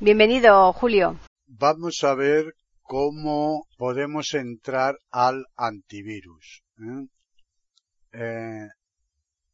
[0.00, 1.16] Bienvenido, Julio.
[1.46, 6.62] Vamos a ver cómo podemos entrar al antivirus.
[6.78, 7.06] ¿eh?
[8.12, 8.68] Eh,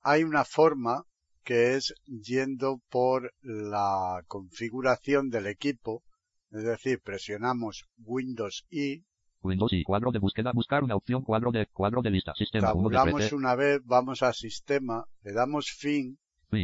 [0.03, 1.05] hay una forma
[1.43, 6.03] que es yendo por la configuración del equipo,
[6.51, 9.05] es decir, presionamos Windows I.
[9.43, 12.69] Windows y cuadro de búsqueda, buscar una opción, cuadro de cuadro de lista, sistema.
[12.69, 16.19] Tabulamos una vez, vamos a sistema, le damos fin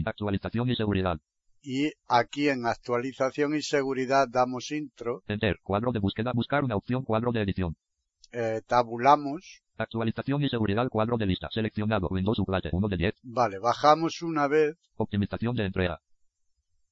[0.04, 1.18] actualización y seguridad.
[1.68, 5.24] Y aquí en actualización y seguridad damos intro.
[5.26, 7.76] Enter, cuadro de búsqueda, buscar una opción, cuadro de edición.
[8.30, 9.64] Eh, tabulamos.
[9.76, 13.14] Actualización y seguridad, cuadro de lista, seleccionado, Windows Update 1 de 10.
[13.24, 14.76] Vale, bajamos una vez.
[14.94, 16.00] Optimización de entrega.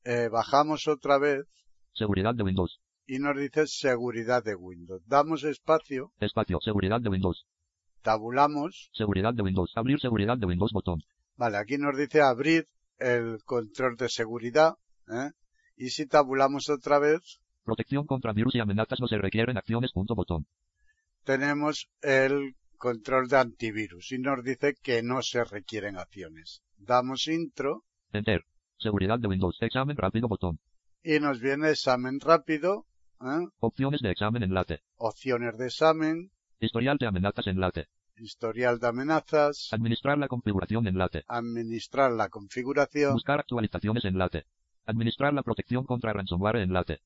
[0.02, 1.46] Eh, bajamos otra vez.
[1.92, 2.80] Seguridad de Windows.
[3.06, 5.02] Y nos dice seguridad de Windows.
[5.06, 6.10] Damos espacio.
[6.18, 7.46] Espacio, seguridad de Windows.
[8.02, 8.90] Tabulamos.
[8.92, 9.70] Seguridad de Windows.
[9.76, 11.04] Abrir seguridad de Windows botón.
[11.36, 12.66] Vale, aquí nos dice abrir
[12.98, 14.74] el control de seguridad.
[15.08, 15.30] ¿eh?
[15.76, 17.40] Y si tabulamos otra vez.
[17.64, 19.92] Protección contra virus y amenazas no se requieren acciones.
[19.92, 20.46] Punto botón.
[21.24, 26.62] Tenemos el control de antivirus y nos dice que no se requieren acciones.
[26.76, 27.84] Damos intro.
[28.12, 28.44] Enter.
[28.78, 29.56] Seguridad de Windows.
[29.60, 30.60] Examen rápido botón.
[31.02, 32.86] Y nos viene examen rápido.
[33.22, 33.46] ¿eh?
[33.60, 34.82] Opciones de examen enlace.
[34.96, 36.30] Opciones de examen.
[36.60, 37.88] Historial de amenazas enlace.
[38.16, 39.68] Historial de amenazas.
[39.72, 41.24] Administrar la configuración enlace.
[41.26, 43.12] Administrar la configuración.
[43.14, 44.44] Buscar actualizaciones enlace.
[44.86, 47.00] Administrar la protección contra ransomware enlace.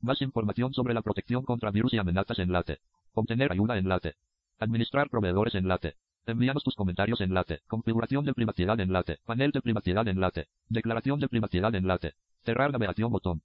[0.00, 2.78] Más información sobre la protección contra virus y amenazas enlace.
[3.12, 4.14] Obtener ayuda enlace.
[4.58, 5.96] Administrar proveedores enlace.
[6.26, 7.60] Envíanos tus comentarios enlace.
[7.66, 9.18] Configuración de privacidad enlace.
[9.26, 10.48] Panel de privacidad enlace.
[10.68, 12.14] Declaración de privacidad enlace.
[12.42, 13.42] Cerrar navegación botón.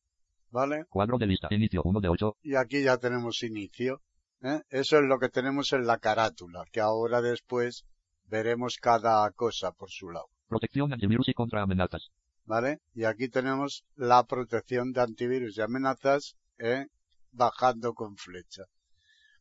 [0.52, 0.86] ¿Vale?
[0.90, 1.50] Cuadro de lista.
[1.52, 2.38] Inicio 1 de 8.
[2.44, 4.02] Y aquí ya tenemos inicio.
[4.42, 4.62] ¿Eh?
[4.70, 7.86] Eso es lo que tenemos en la carátula, que ahora después
[8.26, 10.28] veremos cada cosa por su lado.
[10.48, 12.10] Protección antivirus y contra amenazas.
[12.46, 12.80] ¿Vale?
[12.96, 16.88] Y aquí tenemos la protección de antivirus y amenazas ¿eh?
[17.32, 18.64] bajando con flecha.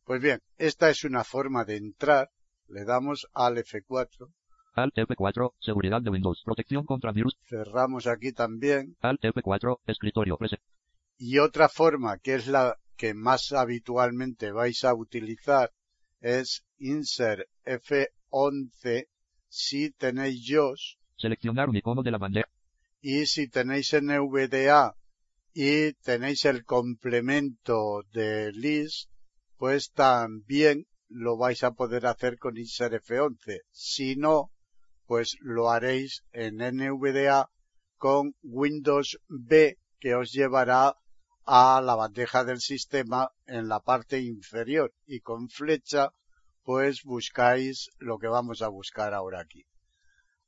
[0.03, 2.29] Pues bien, esta es una forma de entrar.
[2.67, 4.31] Le damos al F4.
[4.73, 7.37] Alt F4, seguridad de Windows, protección contra virus.
[7.47, 8.95] Cerramos aquí también.
[9.01, 10.61] Alt F4, escritorio, preset.
[11.17, 15.71] Y otra forma, que es la que más habitualmente vais a utilizar,
[16.19, 19.07] es insert F11
[19.47, 20.99] si tenéis JOS.
[21.15, 22.49] Seleccionar un icono de la bandeja.
[23.01, 24.97] Y si tenéis NVDA
[25.53, 29.09] y tenéis el complemento de list,
[29.55, 33.61] pues también lo vais a poder hacer con insert F11.
[33.71, 34.51] Si no,
[35.05, 37.49] pues lo haréis en NVDA
[37.95, 40.95] con Windows B que os llevará
[41.45, 46.11] a la bandeja del sistema en la parte inferior y con flecha
[46.63, 49.65] pues buscáis lo que vamos a buscar ahora aquí.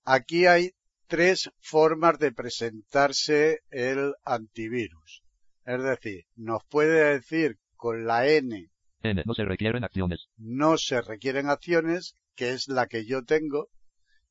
[0.03, 0.71] Aquí hay
[1.07, 5.23] tres formas de presentarse el antivirus.
[5.65, 8.69] Es decir, nos puede decir con la N.
[9.03, 10.27] N, no se requieren acciones.
[10.37, 13.69] No se requieren acciones, que es la que yo tengo,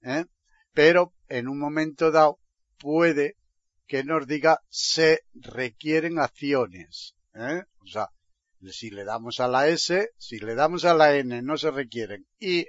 [0.03, 0.25] ¿eh?
[0.73, 2.39] pero en un momento dado
[2.79, 3.37] puede
[3.91, 7.17] que nos diga se requieren acciones.
[7.35, 7.65] ¿eh?
[7.81, 8.11] O sea,
[8.71, 12.25] si le damos a la S, si le damos a la N no se requieren
[12.39, 12.67] y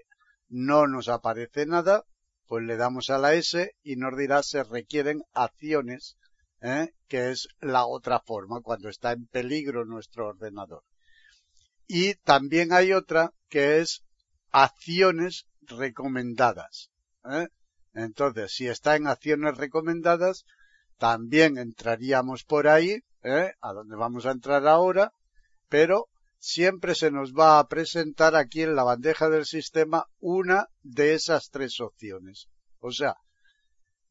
[0.50, 2.06] no nos aparece nada,
[2.48, 6.18] pues le damos a la S y nos dirá se requieren acciones,
[6.60, 6.90] ¿eh?
[7.08, 10.82] que es la otra forma cuando está en peligro nuestro ordenador.
[11.86, 14.04] Y también hay otra que es
[14.50, 16.90] acciones recomendadas.
[17.26, 17.50] ¿eh?
[17.94, 20.46] Entonces, si está en acciones recomendadas,
[21.02, 23.54] también entraríamos por ahí, ¿eh?
[23.60, 25.12] a donde vamos a entrar ahora,
[25.68, 31.16] pero siempre se nos va a presentar aquí en la bandeja del sistema una de
[31.16, 32.50] esas tres opciones.
[32.78, 33.16] O sea,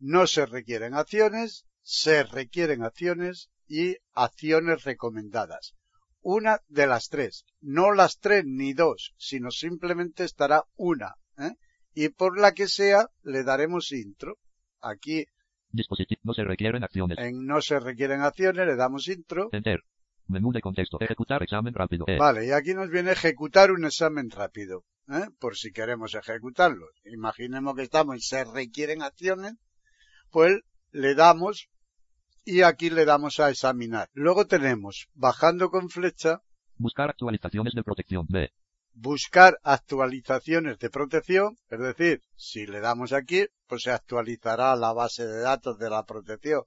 [0.00, 5.74] no se requieren acciones, se requieren acciones y acciones recomendadas.
[6.22, 11.14] Una de las tres, no las tres ni dos, sino simplemente estará una.
[11.38, 11.52] ¿eh?
[11.94, 14.38] y por la que sea le daremos intro.
[14.80, 15.26] Aquí
[15.72, 16.20] Dispositivo.
[16.24, 17.18] No se requieren acciones.
[17.18, 19.48] en no se requieren acciones le damos intro.
[19.52, 19.82] Enter.
[20.26, 20.98] Menú de contexto.
[21.00, 22.04] Ejecutar examen rápido.
[22.06, 22.16] E.
[22.16, 25.26] Vale, y aquí nos viene ejecutar un examen rápido, ¿eh?
[25.40, 26.86] por si queremos ejecutarlo.
[27.04, 29.54] Imaginemos que estamos y se requieren acciones,
[30.30, 30.60] pues
[30.92, 31.68] le damos
[32.44, 34.08] y aquí le damos a examinar.
[34.12, 36.42] Luego tenemos, bajando con flecha,
[36.80, 38.24] Buscar actualizaciones de protección.
[38.30, 38.50] B.
[38.94, 45.26] buscar actualizaciones de protección, es decir, si le damos aquí, pues se actualizará la base
[45.26, 46.62] de datos de la protección.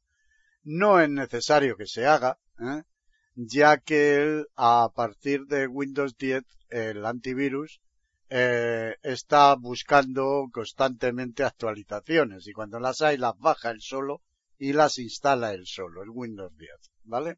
[0.63, 2.83] No es necesario que se haga, ¿eh?
[3.35, 7.81] ya que él, a partir de Windows 10, el antivirus,
[8.29, 14.21] eh, está buscando constantemente actualizaciones y cuando las hay las baja él solo
[14.57, 16.69] y las instala él solo, el Windows 10,
[17.03, 17.37] ¿vale?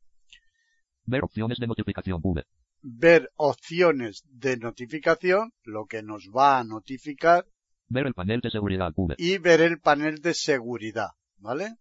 [1.05, 2.19] Ver opciones de notificación.
[2.23, 2.45] V.
[2.87, 7.45] Ver opciones de notificación, lo que nos va a notificar
[7.87, 8.91] Ver el panel de seguridad.
[8.95, 9.15] V.
[9.17, 11.77] y ver el panel de seguridad, ¿vale?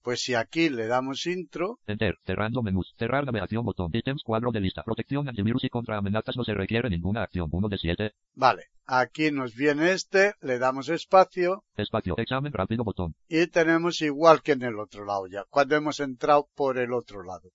[0.00, 2.14] Pues si aquí le damos intro, Enter.
[2.24, 2.94] Cerrando menús.
[2.98, 3.90] Cerrar navegación botón.
[3.92, 4.82] Ítems cuadro de lista.
[4.82, 7.48] Protección antivirus y contra amenazas no se requiere ninguna acción.
[7.52, 8.12] 1 de 7.
[8.34, 12.14] vale, aquí nos viene este, le damos espacio Espacio.
[12.16, 13.14] Examen rápido botón.
[13.28, 17.22] y tenemos igual que en el otro lado ya, cuando hemos entrado por el otro
[17.24, 17.50] lado.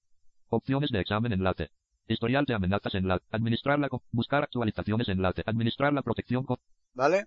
[0.50, 1.70] Opciones de examen enlace.
[2.12, 3.26] Historial de amenazas enlace.
[3.32, 5.44] Administrar la buscar actualizaciones enlace.
[5.46, 6.58] Administrar la protección con
[6.94, 7.26] ¿Vale?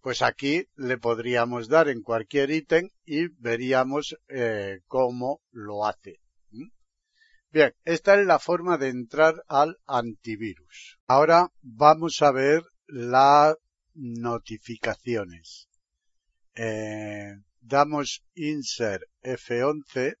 [0.00, 6.20] Pues aquí le podríamos dar en cualquier ítem y veríamos eh, cómo lo hace.
[7.50, 10.98] Bien, esta es la forma de entrar al antivirus.
[11.06, 13.56] Ahora vamos a ver las
[13.94, 15.68] notificaciones.
[16.54, 20.16] Eh, damos insert F11,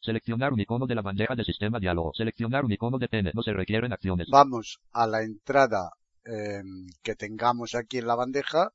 [0.00, 2.12] seleccionar un icono de la bandeja de sistema diálogo.
[2.14, 3.32] Seleccionar un icono de pene.
[3.34, 4.28] No se requieren acciones.
[4.30, 5.90] vamos a la entrada
[6.24, 6.62] eh,
[7.02, 8.72] que tengamos aquí en la bandeja,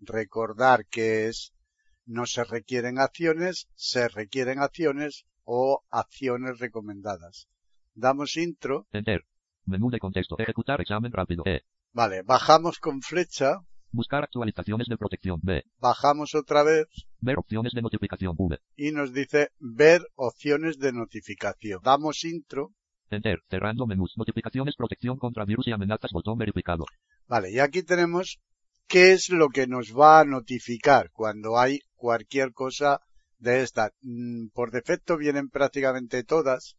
[0.00, 1.52] recordar que es
[2.04, 7.48] no se requieren acciones, se requieren acciones o acciones recomendadas.
[7.94, 9.24] Damos intro, Enter.
[9.64, 10.36] Menú de contexto.
[10.38, 11.42] Ejecutar examen rápido.
[11.44, 11.62] E.
[11.92, 13.60] vale, bajamos con flecha,
[13.92, 15.40] Buscar actualizaciones de protección.
[15.42, 15.62] B.
[15.78, 16.86] bajamos otra vez
[17.20, 18.34] Ver opciones de notificación.
[18.36, 18.58] V.
[18.76, 21.80] y nos dice ver opciones de notificación.
[21.82, 22.72] Damos intro,
[23.10, 23.38] Enter.
[23.48, 24.14] Cerrando menús.
[24.16, 26.10] Notificaciones, protección contra virus y amenazas.
[26.12, 26.84] Botón verificado.
[27.28, 28.40] Vale, y aquí tenemos
[28.88, 33.00] qué es lo que nos va a notificar cuando hay cualquier cosa
[33.38, 33.92] de esta.
[34.02, 36.76] Mm, Por defecto vienen prácticamente todas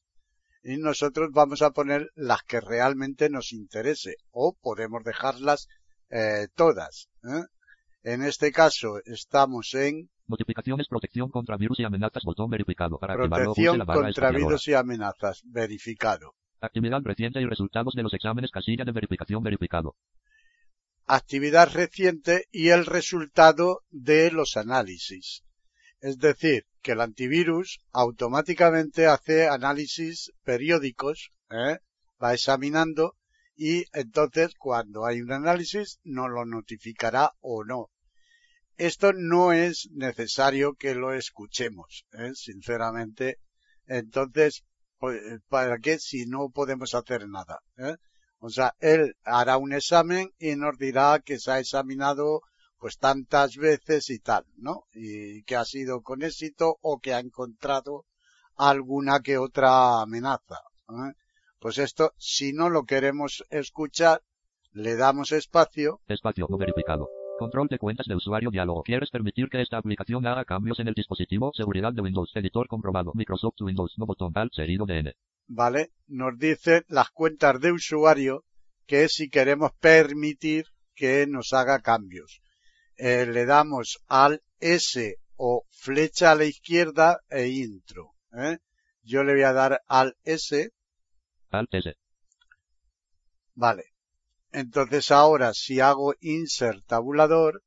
[0.64, 5.68] y nosotros vamos a poner las que realmente nos interese o podemos dejarlas
[6.10, 7.10] eh, todas.
[7.24, 7.44] ¿eh?
[8.04, 12.24] En este caso estamos en Notificaciones, protección contra virus y amenazas.
[12.26, 13.00] Botón verificado.
[13.00, 15.42] Para protección la barra contra virus y amenazas.
[15.46, 16.34] Verificado.
[16.60, 18.52] Actividad reciente y resultados de los exámenes.
[18.52, 19.96] Casilla de verificación verificado.
[21.06, 25.44] actividad reciente y el resultado de los análisis.
[26.02, 31.78] Es decir, que el antivirus automáticamente hace análisis periódicos, ¿eh?
[32.22, 33.16] va examinando
[33.58, 37.90] y entonces cuando hay un análisis nos lo notificará o no.
[38.78, 42.32] Esto no es necesario que lo escuchemos, ¿eh?
[42.36, 43.40] sinceramente.
[43.88, 44.64] Entonces,
[45.00, 47.60] pues, ¿para qué si no podemos hacer nada?
[47.78, 47.96] ¿eh?
[48.38, 52.42] O sea, él hará un examen y nos dirá que se ha examinado
[52.78, 54.84] pues tantas veces y tal, ¿no?
[54.94, 58.06] Y que ha sido con éxito o que ha encontrado
[58.56, 60.60] alguna que otra amenaza.
[60.90, 61.14] ¿eh?
[61.60, 64.22] Pues esto, si no lo queremos escuchar,
[64.72, 67.10] le damos espacio, Espacio no verificado.
[67.40, 68.84] Control de cuentas de usuario diálogo.
[68.84, 71.52] ¿Quieres permitir que esta aplicación haga cambios en el dispositivo?
[71.54, 72.32] Seguridad de Windows.
[72.36, 73.12] Editor comprobado.
[73.14, 73.94] Microsoft Windows.
[73.98, 74.32] No botón.
[74.36, 75.14] Alt seguido de N.
[75.48, 75.92] ¿vale?
[76.08, 78.44] Nos dice las cuentas de usuario
[78.86, 82.42] que si queremos permitir que nos haga cambios.
[82.98, 88.14] Eh, le damos al S o flecha a la izquierda e intro.
[88.34, 88.58] ¿eh?
[89.04, 90.72] Yo le voy a dar al S,
[91.52, 91.96] Alt S.
[93.56, 93.86] vale.
[94.52, 97.64] Entonces ahora si hago insert tabulador,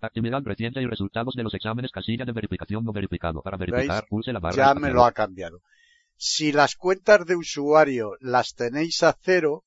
[0.00, 1.90] Actividad reciente y resultados de los exámenes.
[1.90, 3.40] Casilla de verificación no verificado.
[3.40, 4.56] Para verificar, pulse la barra.
[4.56, 5.62] ya me lo ha cambiado.
[6.16, 9.64] Si las cuentas de usuario las tenéis a cero,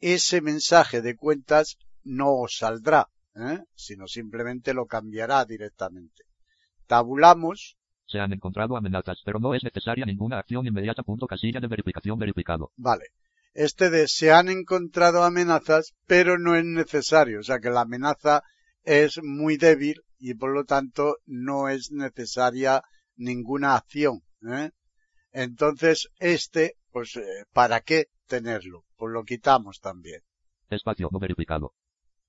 [0.00, 3.60] ese mensaje de cuentas no os saldrá, ¿eh?
[3.74, 6.24] sino simplemente lo cambiará directamente.
[6.86, 7.77] Tabulamos,
[8.08, 11.02] Se han encontrado amenazas, pero no es necesaria ninguna acción inmediata.
[11.02, 12.72] Punto casilla de verificación verificado.
[12.76, 13.04] vale.
[13.54, 18.42] Este de se han encontrado amenazas, pero no es necesario, o sea que la amenaza
[18.84, 22.82] es muy débil y por lo tanto no es necesaria
[23.16, 24.20] ninguna acción.
[24.48, 24.70] ¿eh?
[25.32, 28.84] Entonces este, pues, eh, ¿para qué tenerlo?
[28.96, 30.20] Pues lo quitamos también.
[30.70, 31.72] Espacio no verificado.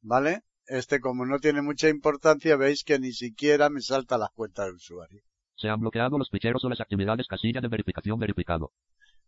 [0.02, 0.42] ¿Vale?
[0.66, 4.74] Este como no tiene mucha importancia, veis que ni siquiera me salta las cuentas de
[4.74, 5.22] usuario.
[5.60, 8.72] Se han bloqueado los ficheros o las actividades casilla de verificación verificado.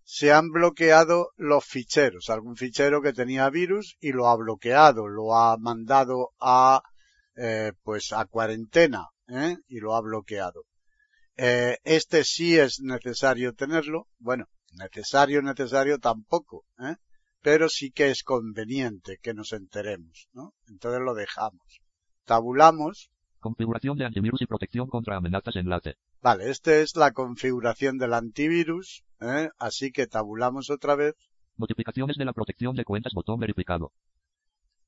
[0.04, 2.30] Se han bloqueado los ficheros.
[2.30, 6.82] Algún fichero que tenía virus y lo ha bloqueado, lo ha mandado a,
[7.36, 9.58] eh, pues a cuarentena, ¿eh?
[9.68, 10.64] y lo ha bloqueado.
[11.36, 14.08] Eh, este sí es necesario tenerlo.
[14.18, 16.96] Bueno, necesario, necesario tampoco, ¿eh?
[17.42, 20.54] pero sí que es conveniente que nos enteremos, ¿no?
[20.70, 21.82] Entonces lo dejamos.
[22.24, 23.10] Tabulamos.
[23.40, 25.98] Configuración de antivirus y protección contra amenazas en late.
[26.22, 29.50] Vale, esta es la configuración del antivirus, ¿eh?
[29.58, 31.16] así que tabulamos otra vez.
[31.58, 33.92] Notificaciones de la protección de cuentas, botón verificado.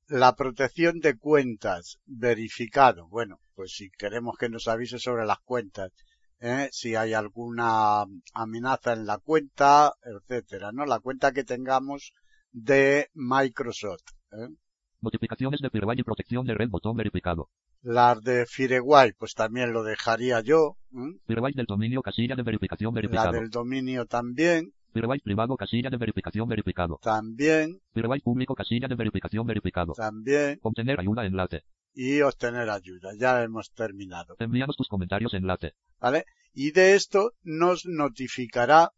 [0.06, 3.08] La protección de cuentas, verificado.
[3.08, 5.90] Bueno, pues si queremos que nos avise sobre las cuentas,
[6.38, 6.68] ¿eh?
[6.70, 10.86] si hay alguna amenaza en la cuenta, etcétera, ¿no?
[10.86, 12.12] La cuenta que tengamos
[12.52, 14.04] de Microsoft.
[14.32, 14.54] ¿eh?
[15.00, 17.48] Notificaciones de Firewall y protección de red, botón verificado.
[17.84, 20.78] Las de Firewall, pues también lo dejaría yo.
[20.94, 21.18] ¿eh?
[21.26, 23.32] Firewall del dominio, casilla de verificación verificado.
[23.32, 24.72] La del dominio también.
[24.94, 26.98] Firewall privado, casilla de verificación verificado.
[27.02, 27.82] También.
[27.92, 29.92] Firewall público, casilla de verificación verificado.
[29.92, 30.58] También.
[30.62, 31.64] Obtener ayuda en late.
[31.92, 33.10] Y obtener ayuda.
[33.18, 34.34] Ya hemos terminado.
[34.38, 35.74] Envíanos tus comentarios en late.
[36.00, 36.24] ¿Vale?
[36.54, 38.92] Y de esto nos notificará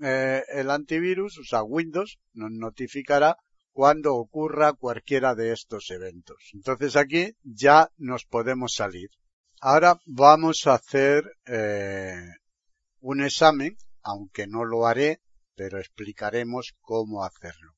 [0.00, 3.36] eh, el antivirus, o sea, Windows, nos notificará
[3.72, 6.50] cuando ocurra cualquiera de estos eventos.
[6.52, 9.10] Entonces aquí ya nos podemos salir.
[9.60, 12.16] Ahora vamos a hacer eh,
[13.00, 15.20] un examen, aunque no lo haré,
[15.54, 17.72] pero explicaremos cómo hacerlo.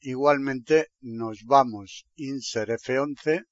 [0.00, 3.44] Igualmente nos vamos insert F11.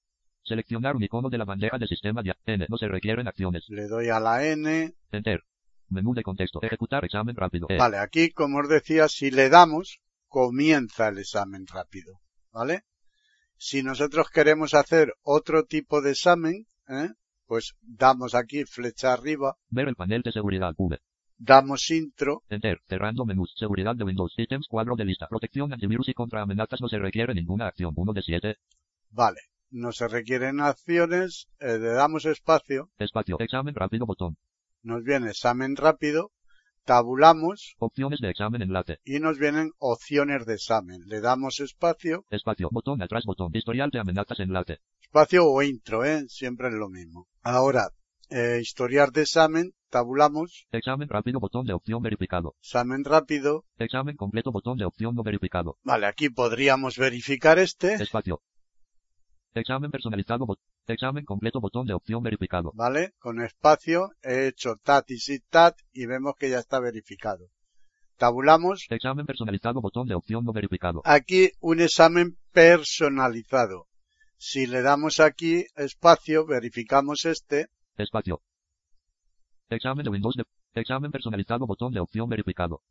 [0.42, 2.66] Seleccionar un icono de la bandeja de sistema de N.
[2.68, 3.64] No se requieren acciones.
[3.68, 4.94] Le doy a la N.
[5.10, 5.42] Enter.
[5.88, 6.60] Menú de contexto.
[6.62, 7.66] Ejecutar examen rápido.
[7.70, 7.76] E.
[7.76, 10.00] Vale, aquí como os decía, si le damos,
[10.34, 12.20] comienza el examen rápido.
[12.50, 12.82] ¿Vale?
[13.56, 17.10] Si nosotros queremos hacer otro tipo de examen, ¿eh?
[17.46, 19.54] pues damos aquí flecha arriba.
[19.68, 20.98] Ver el panel de seguridad V.
[21.38, 22.42] Damos intro.
[22.48, 22.80] Enter.
[22.88, 23.54] Cerrando menús.
[23.56, 24.34] Seguridad de Windows.
[24.34, 24.66] Systems.
[24.68, 25.28] Cuadro de lista.
[25.28, 27.92] Protección antivirus y contra amenazas no se requiere ninguna acción.
[27.94, 28.56] 1 de 7.
[29.10, 29.40] Vale.
[29.70, 31.46] No se requieren acciones.
[31.60, 32.90] Eh, le damos espacio.
[32.98, 33.36] Espacio.
[33.38, 34.36] Examen rápido botón.
[34.82, 36.32] Nos viene examen rápido.
[36.84, 37.76] Tabulamos.
[37.78, 38.98] Opciones de examen en late.
[39.04, 41.00] Y nos vienen opciones de examen.
[41.06, 42.26] Le damos espacio.
[42.28, 42.68] Espacio.
[42.70, 43.50] Botón atrás botón.
[43.54, 44.80] Historial de amenazas en late.
[45.00, 46.24] Espacio o intro, ¿eh?
[46.28, 47.26] Siempre es lo mismo.
[47.42, 47.88] Ahora,
[48.28, 50.66] eh, historial de examen, tabulamos.
[50.72, 52.54] Examen rápido, botón de opción verificado.
[52.60, 53.64] Examen rápido.
[53.78, 55.78] Examen completo, botón de opción no verificado.
[55.84, 57.94] Vale, aquí podríamos verificar este.
[57.94, 58.42] Espacio.
[59.54, 60.58] Examen personalizado, bot
[60.92, 62.72] examen completo, botón de opción verificado.
[62.74, 67.48] Vale, con espacio he hecho tat y sit tat y vemos que ya está verificado.
[68.16, 68.86] Tabulamos.
[68.90, 71.02] Examen personalizado, botón de opción no verificado.
[71.04, 73.86] Aquí un examen personalizado.
[74.36, 77.68] Si le damos aquí espacio, verificamos este.
[77.96, 78.42] Espacio.
[79.68, 80.44] Examen de Windows de...
[80.74, 82.82] Examen personalizado, botón de opción verificado.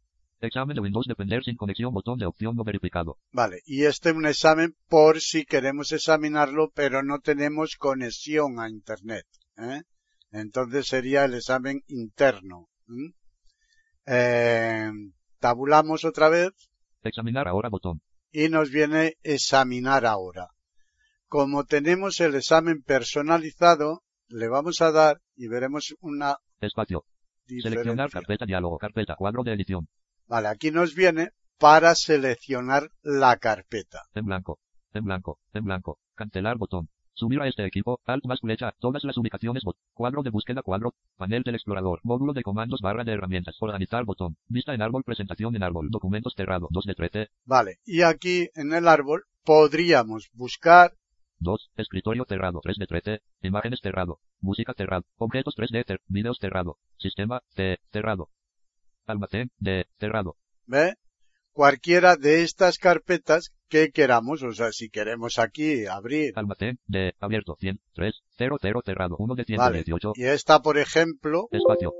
[0.48, 3.18] Examen de Windows depender sin conexión, botón de opción no verificado.
[3.32, 8.70] Vale, y este es un examen por si queremos examinarlo, pero no tenemos conexión a
[8.70, 9.26] Internet.
[9.58, 9.82] ¿eh?
[10.32, 12.68] Entonces sería el examen interno.
[14.06, 14.92] Eh,
[15.40, 16.52] tabulamos otra vez.
[17.04, 18.02] Examinar ahora botón.
[18.32, 20.48] Y nos viene examinar ahora.
[21.28, 27.06] Como tenemos el examen personalizado, le vamos a dar y veremos una Espacio.
[27.46, 29.88] Seleccionar carpeta diálogo, carpeta cuadro de edición.
[30.34, 34.00] Vale, aquí nos viene para seleccionar la carpeta.
[34.16, 34.58] En blanco,
[34.92, 36.90] en blanco, en blanco, cancelar botón.
[37.13, 40.96] Subir a este equipo, alt más flecha, todas las ubicaciones, bot, cuadro de búsqueda, cuadro,
[41.18, 45.56] panel del explorador, módulo de comandos, barra de herramientas, organizar botón, vista en árbol, presentación
[45.56, 47.28] en árbol, documentos cerrado, 2 de 13.
[47.46, 50.96] Vale, y aquí en el árbol podríamos buscar
[51.38, 51.70] 2.
[51.75, 52.60] Escritorio cerrado.
[52.63, 53.22] 3 de 13.
[53.44, 54.20] Imágenes cerrado.
[54.40, 55.06] Música cerrado.
[55.18, 55.86] Objetos 3D.
[55.86, 56.78] Ter videos cerrado.
[56.98, 57.78] Sistema C.
[57.92, 58.30] Cerrado.
[59.06, 59.86] Almacén D.
[60.00, 60.38] Cerrado.
[60.66, 60.96] ¿Ve?
[61.52, 64.44] Cualquiera de estas carpetas que queramos.
[64.44, 66.34] O sea, si queremos aquí abrir.
[66.36, 67.14] Almacén D.
[67.20, 67.56] Abierto.
[67.60, 67.80] 100.
[67.94, 68.16] 3.
[68.38, 69.16] 0 0 cerrado.
[69.18, 69.84] 1 de Vale.
[69.84, 70.14] 118.
[70.16, 71.48] Y esta, por ejemplo.
[71.52, 71.94] Espacio.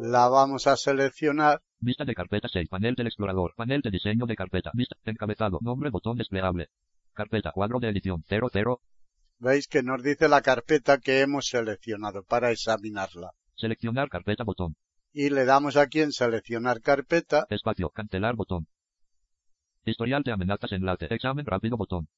[0.00, 1.60] La vamos a seleccionar.
[1.78, 2.68] Vista de carpeta 6.
[2.68, 3.54] Panel del explorador.
[3.56, 4.70] Panel de diseño de carpeta.
[4.74, 4.96] Vista.
[5.04, 5.58] Encabezado.
[5.62, 5.90] Nombre.
[5.90, 6.68] Botón desplegable.
[7.12, 8.80] Carpeta, cuadro de edición 00.
[9.38, 13.30] Veis que nos dice la carpeta que hemos seleccionado para examinarla.
[13.54, 14.76] Seleccionar carpeta botón.
[15.16, 17.46] Y le damos aquí en seleccionar carpeta.
[17.48, 18.66] Espacio, cancelar botón.
[19.84, 22.08] Historial de amenazas enlace, examen rápido botón.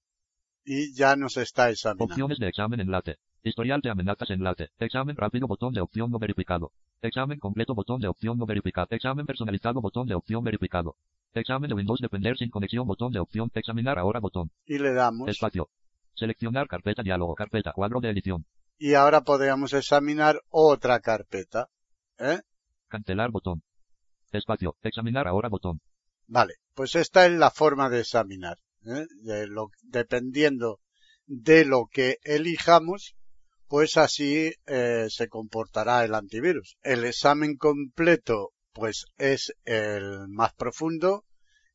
[0.65, 2.15] Y ya nos está examinando.
[2.15, 3.17] Opciones de examen enlace.
[3.43, 4.71] Historial de amenazas enlace.
[4.79, 6.73] Examen rápido botón de opción no verificado.
[7.03, 8.88] Examen completo botón de opción no verificado.
[8.91, 10.97] Examen personalizado botón de opción verificado.
[11.35, 13.50] Examen de Windows depender sin conexión botón de opción.
[13.53, 14.50] Examinar ahora botón.
[14.65, 15.29] Y le damos.
[15.29, 15.69] Espacio.
[16.15, 18.47] Seleccionar carpeta diálogo, carpeta cuadro de edición.
[18.79, 21.69] Y ahora podríamos examinar otra carpeta.
[22.19, 22.41] ¿eh?
[22.88, 23.62] Cancelar botón.
[24.33, 24.76] Espacio.
[24.83, 25.81] Examinar ahora botón.
[26.26, 28.59] Vale, pues esta es la forma de examinar.
[28.85, 29.07] ¿eh?
[29.49, 30.81] Lo, dependiendo
[31.26, 33.14] de lo que elijamos,
[33.69, 36.76] pues así eh, se comportará el antivirus.
[36.83, 41.25] El examen completo, pues es el más profundo.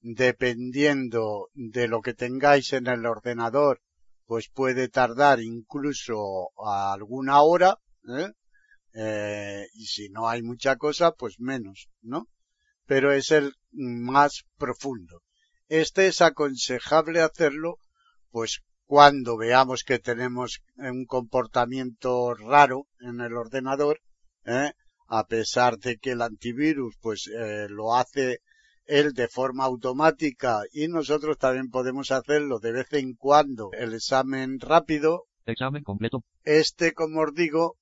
[0.03, 3.81] Dependiendo de lo que tengáis en el ordenador,
[4.25, 7.77] pues puede tardar incluso alguna hora,
[8.07, 8.31] ¿eh?
[8.93, 12.27] Eh, y si no hay mucha cosa, pues menos, ¿no?
[12.85, 15.21] Pero es el más profundo.
[15.67, 17.77] Este es aconsejable hacerlo,
[18.29, 24.01] pues cuando veamos que tenemos un comportamiento raro en el ordenador,
[24.45, 24.73] ¿eh?
[25.07, 28.39] a pesar de que el antivirus pues eh, lo hace
[28.85, 34.59] él de forma automática y nosotros también podemos hacerlo de vez en cuando el examen
[34.59, 35.23] rápido.
[35.45, 36.23] Examen completo.
[36.43, 37.77] Este, como os digo,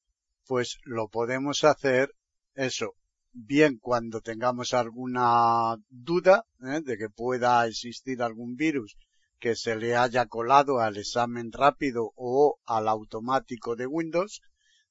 [0.49, 2.11] pues lo podemos hacer
[2.55, 2.95] eso,
[3.33, 6.81] bien cuando tengamos alguna duda ¿eh?
[6.83, 8.97] de que pueda existir algún virus
[9.37, 14.41] que se le haya colado al examen rápido o al automático de Windows.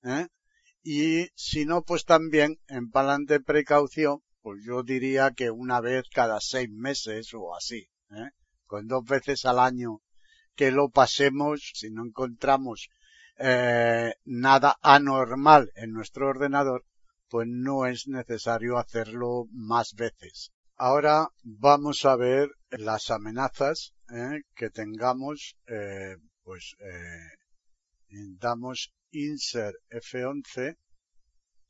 [0.05, 0.29] ¿eh?
[0.85, 6.05] Y si no, pues también en plan de precaución, pues yo diría que una vez
[6.15, 8.31] cada seis meses o así, ¿eh?
[8.65, 10.03] con dos veces al año
[10.55, 12.91] que lo pasemos, si no encontramos
[13.39, 16.85] eh, nada anormal en nuestro ordenador,
[17.29, 20.53] pues no es necesario hacerlo más veces.
[20.77, 24.43] Ahora vamos a ver las amenazas ¿eh?
[24.55, 27.37] que tengamos, eh, pues eh,
[28.39, 30.77] damos insert F11.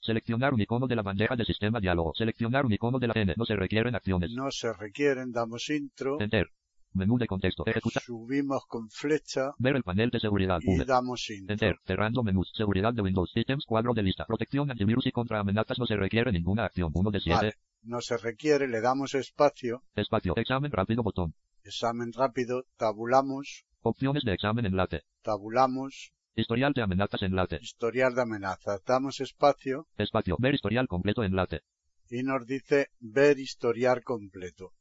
[0.00, 2.12] Seleccionar un icono de la bandeja de sistema diálogo.
[2.14, 3.34] Seleccionar un icono de la N.
[3.36, 4.30] No se requieren acciones.
[4.32, 6.20] No se requieren, damos intro.
[6.20, 6.48] Enter.
[6.92, 7.64] Menú de contexto.
[7.66, 8.02] Ejecutar.
[8.02, 9.52] Subimos con flecha.
[9.58, 10.58] Ver el panel de seguridad.
[10.62, 11.52] Y damos intro.
[11.52, 11.76] Enter.
[11.86, 12.50] Cerrando menús.
[12.54, 13.30] Seguridad de Windows.
[13.32, 14.24] Systems cuadro de lista.
[14.26, 16.90] Protección antivirus y contra amenazas no se requiere ninguna acción.
[16.94, 17.36] 1 de 7.
[17.36, 17.54] Vale.
[17.82, 19.84] No se requiere, le damos espacio.
[19.94, 20.34] Espacio.
[20.36, 21.34] Examen rápido botón.
[21.62, 22.64] Examen rápido.
[22.76, 23.64] Tabulamos.
[23.82, 25.02] Opciones de examen enlace.
[25.22, 26.12] Tabulamos.
[26.34, 27.58] Historial de amenazas enlace.
[27.60, 28.82] Historial de amenazas.
[28.84, 29.86] Damos espacio.
[29.96, 30.36] Espacio.
[30.38, 31.62] Ver historial completo enlace.
[32.10, 34.72] Y nos dice ver historial completo.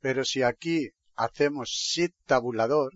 [0.00, 2.92] Pero si aquí hacemos shift tabulador.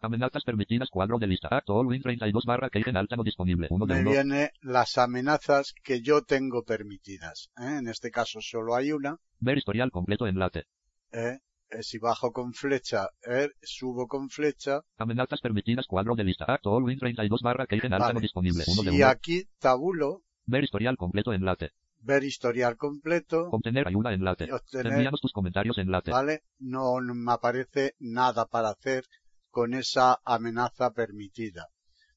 [0.00, 1.48] Amenazas permitidas cuadro de lista.
[1.50, 3.68] Acto all win 32 barra que en alta no disponible.
[3.70, 4.10] Uno de me uno.
[4.10, 7.50] viene las amenazas que yo tengo permitidas.
[7.56, 7.76] ¿eh?
[7.78, 9.18] En este caso solo hay una.
[9.38, 10.64] Ver historial completo enlace.
[11.12, 11.38] ¿eh?
[11.70, 13.50] Eh, Si bajo con flecha, ¿eh?
[13.62, 14.80] subo con flecha.
[14.98, 16.46] Amenazas permitidas cuadro de lista.
[16.48, 18.14] Acto all win 32 barra que en alta Vale.
[18.14, 18.64] no disponible.
[18.66, 19.06] Uno de Si uno.
[19.06, 21.70] aquí tabulo, Ver historial completo enlace.
[22.02, 24.52] Ver historial completo, Obtener ayuda enlace.
[24.52, 26.10] obtener, Enviamos tus comentarios enlace.
[26.10, 26.42] ¿vale?
[26.58, 29.04] No me aparece nada para hacer
[29.50, 31.68] con esa amenaza permitida.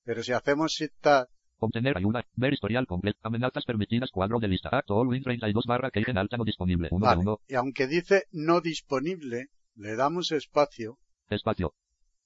[0.03, 2.25] Pero si hacemos tab, Obtener ayuda.
[2.35, 3.17] Ver historial completo.
[3.23, 4.69] Amenazas permitidas cuadro de lista.
[4.71, 6.89] Acto all win 32 barra que en alta no disponible.
[6.91, 7.15] Uno Vale.
[7.15, 7.39] de uno.
[7.47, 11.73] y aunque dice no disponible, le damos espacio Espacio.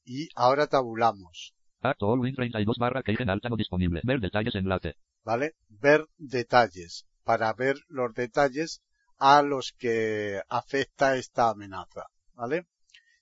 [0.04, 4.02] y ahora tabulamos, Acto all win 32 barra que en alta no disponible.
[4.04, 4.96] Ver detalles enlace.
[5.24, 5.54] ¿vale?
[5.70, 8.82] Ver detalles, para ver los detalles
[9.20, 12.66] a los que afecta esta amenaza, ¿vale?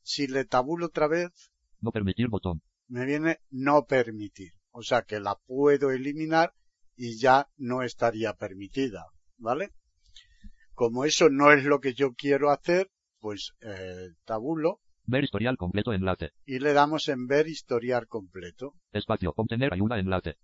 [0.02, 2.62] Si le tabulo otra vez, No permitir botón.
[2.88, 6.54] me viene no permitir, o sea que la puedo eliminar
[6.96, 9.72] y ya no estaría permitida, ¿vale?
[10.72, 12.90] Como eso no es lo que yo quiero hacer,
[13.20, 16.32] pues eh, tabulo Ver historial completo enlace.
[16.46, 18.74] y le damos en ver historial completo.
[18.94, 19.34] Espacio.
[19.36, 20.38] Obtener ayuda enlace.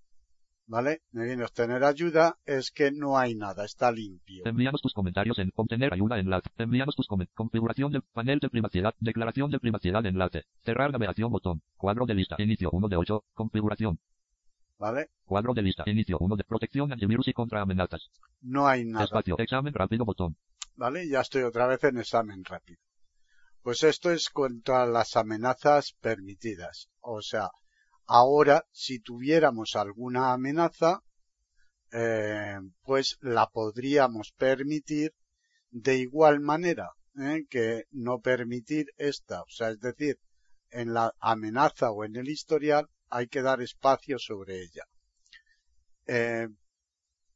[0.65, 1.02] ¿Vale?
[1.12, 4.43] Me viene a obtener ayuda, es que no hay nada, está limpio.
[4.45, 6.49] Enviamos tus comentarios en obtener ayuda enlace.
[6.58, 7.36] Enviamos tus comentarios.
[7.36, 8.93] Configuración del panel de privacidad.
[8.99, 10.45] Declaración de privacidad enlace.
[10.63, 11.62] Cerrar navegación botón.
[11.76, 12.38] Cuadro de lista.
[12.39, 13.26] Inicio 1 de 8.
[13.34, 13.99] Configuración.
[14.80, 15.10] ¿Vale?
[15.26, 15.84] Cuadro de lista.
[15.86, 18.10] Inicio 1 de protección antivirus y contra amenazas.
[18.41, 19.06] No hay nada.
[19.06, 19.38] Espacio.
[19.38, 20.38] Examen rápido botón.
[20.76, 21.08] ¿Vale?
[21.10, 22.80] Ya estoy otra vez en examen rápido.
[23.62, 26.89] Pues esto es contra las amenazas permitidas.
[26.99, 27.49] O sea,
[28.13, 31.02] ahora si tuviéramos alguna amenaza,
[31.91, 35.15] eh, pues la podríamos permitir
[35.71, 37.45] de igual manera ¿eh?
[37.49, 39.41] que no permitir esta.
[39.41, 40.19] O sea, es decir,
[40.69, 44.86] en la amenaza o en el historial hay que dar espacio sobre ella.
[46.06, 46.47] Eh,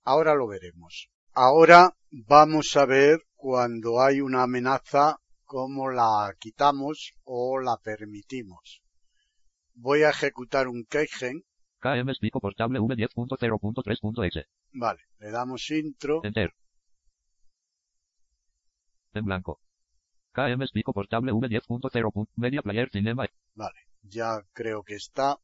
[0.04, 1.10] ahora lo veremos.
[1.34, 8.84] Ahora vamos a ver cuando hay una amenaza cómo la quitamos o la permitimos.
[9.80, 11.44] Voy a ejecutar un keygen.
[11.80, 14.46] KM Pico portable V10.0.3.exe.
[14.74, 16.22] Vale, le damos intro.
[16.24, 16.52] Enter.
[19.14, 19.60] En blanco.
[20.32, 22.28] KM Pico portable V10.0.
[22.36, 23.28] Media Player Cinema.
[23.54, 25.38] Vale, ya creo que está.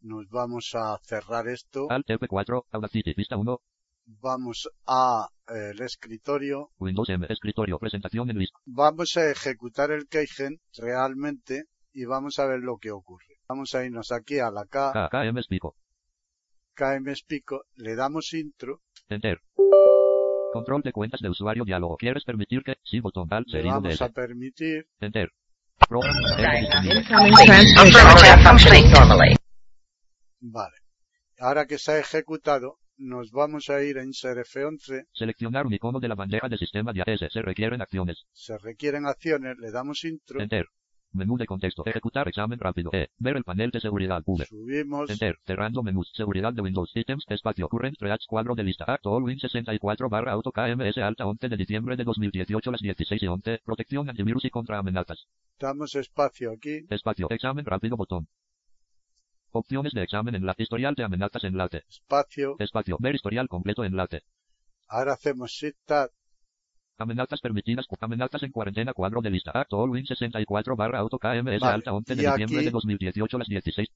[0.00, 3.60] nos vamos a cerrar esto, Alt F4, Audacity, vista 1,
[4.06, 8.58] vamos a eh, el escritorio, Windows M, escritorio, presentación en lista.
[8.64, 13.31] vamos a ejecutar el keygen realmente y vamos a ver lo que ocurre.
[13.52, 15.76] Vamos a irnos aquí a la K, K, KM Spico,
[16.74, 19.42] KM Pico, le damos intro, Enter.
[20.54, 21.98] Control de cuentas de usuario diálogo.
[21.98, 22.76] ¿Quieres permitir que?
[22.82, 25.28] Sí, botón Alt le vamos a permitir, Enter.
[30.40, 30.76] Vale.
[31.38, 36.00] Ahora que se ha ejecutado, nos vamos a ir a Insert F11, Seleccionar un icono
[36.00, 37.30] de la bandeja de sistema de AS.
[37.30, 38.24] Se requieren acciones.
[38.32, 40.64] se requieren acciones, le damos intro, Enter.
[41.12, 41.84] Menú de contexto.
[41.86, 42.90] Ejecutar examen rápido.
[42.92, 43.08] E.
[43.18, 44.22] Ver el panel de seguridad.
[44.24, 44.44] V.
[44.46, 45.38] subimos, Enter.
[45.44, 46.10] Cerrando menús.
[46.14, 46.90] Seguridad de Windows.
[46.94, 47.24] Ítems.
[47.28, 47.68] Espacio.
[47.68, 48.26] Current Reacts.
[48.26, 48.84] Cuadro de lista.
[48.86, 53.22] Acto All Win 64 barra auto KMS alta 11 de diciembre de 2018 las 16
[53.22, 53.60] y 11.
[53.64, 55.26] Protección antivirus y contra amenazas.
[55.58, 57.28] damos espacio aquí, Espacio.
[57.30, 57.96] Examen rápido.
[57.96, 58.28] Botón.
[59.50, 61.84] Opciones de examen en la historial de amenazas en late.
[61.88, 62.96] espacio, Espacio.
[62.98, 64.22] Ver historial completo en late.
[64.88, 66.10] ahora hacemos Shift Tab,
[66.98, 67.86] Amenazas permitidas.
[68.00, 68.92] Amenazas en cuarentena.
[68.92, 69.50] Cuadro de lista.
[69.54, 73.48] Acto All Win 64 barra auto KMS Vale, alta 11 de diciembre de 2018 las
[73.48, 73.88] 16.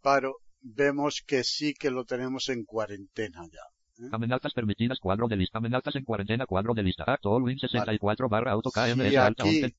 [0.00, 4.08] paro, vemos que sí que lo tenemos en cuarentena ya.
[4.12, 4.98] Amenazas permitidas.
[5.00, 5.58] Cuadro de lista.
[5.58, 6.46] Amenazas en cuarentena.
[6.46, 7.04] Cuadro de lista.
[7.06, 9.64] Acto All Win 64 barra auto KMS Si alta 11.
[9.66, 9.76] aquí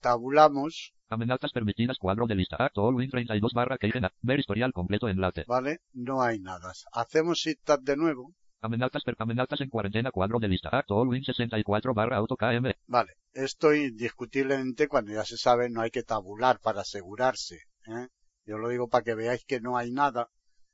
[0.00, 1.98] tabulamos, Amenazas permitidas.
[1.98, 2.56] Cuadro de lista.
[2.58, 4.06] Acto All Win 32 barra Keigen.
[4.22, 5.44] Ver historial completo en late.
[5.46, 5.78] ¿vale?
[5.92, 6.72] No hay nada.
[6.92, 10.10] Hacemos Tab de nuevo, Amenazas, per- amenazas en cuarentena.
[10.10, 10.70] Cuadro de lista.
[10.72, 12.72] Acto Win 64 barra auto KM.
[12.86, 13.12] vale.
[13.32, 18.08] Esto indiscutiblemente cuando ya se sabe no hay que tabular para asegurarse, ¿eh?
[18.46, 20.28] Yo lo digo para que veáis que no hay nada,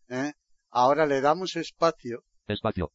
[0.09, 0.33] ¿eh?
[0.71, 2.93] Ahora le damos espacio Espacio.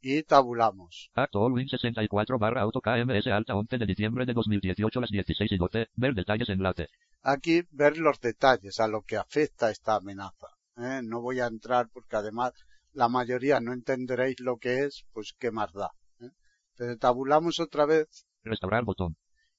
[0.00, 1.10] y tabulamos.
[1.14, 5.56] Acto Win 64 barra auto KMS alta 11 de diciembre de 2018 las 16 y
[5.58, 5.88] 12.
[5.94, 6.88] Ver detalles en late.
[7.22, 10.46] Aquí ver los detalles a lo que afecta esta amenaza.
[10.78, 11.00] ¿eh?
[11.04, 12.52] No voy a entrar porque además
[12.96, 15.90] la mayoría no entenderéis lo que es, pues qué más da.
[16.20, 16.30] ¿eh?
[16.72, 19.16] Entonces tabulamos otra vez Restaurar botón.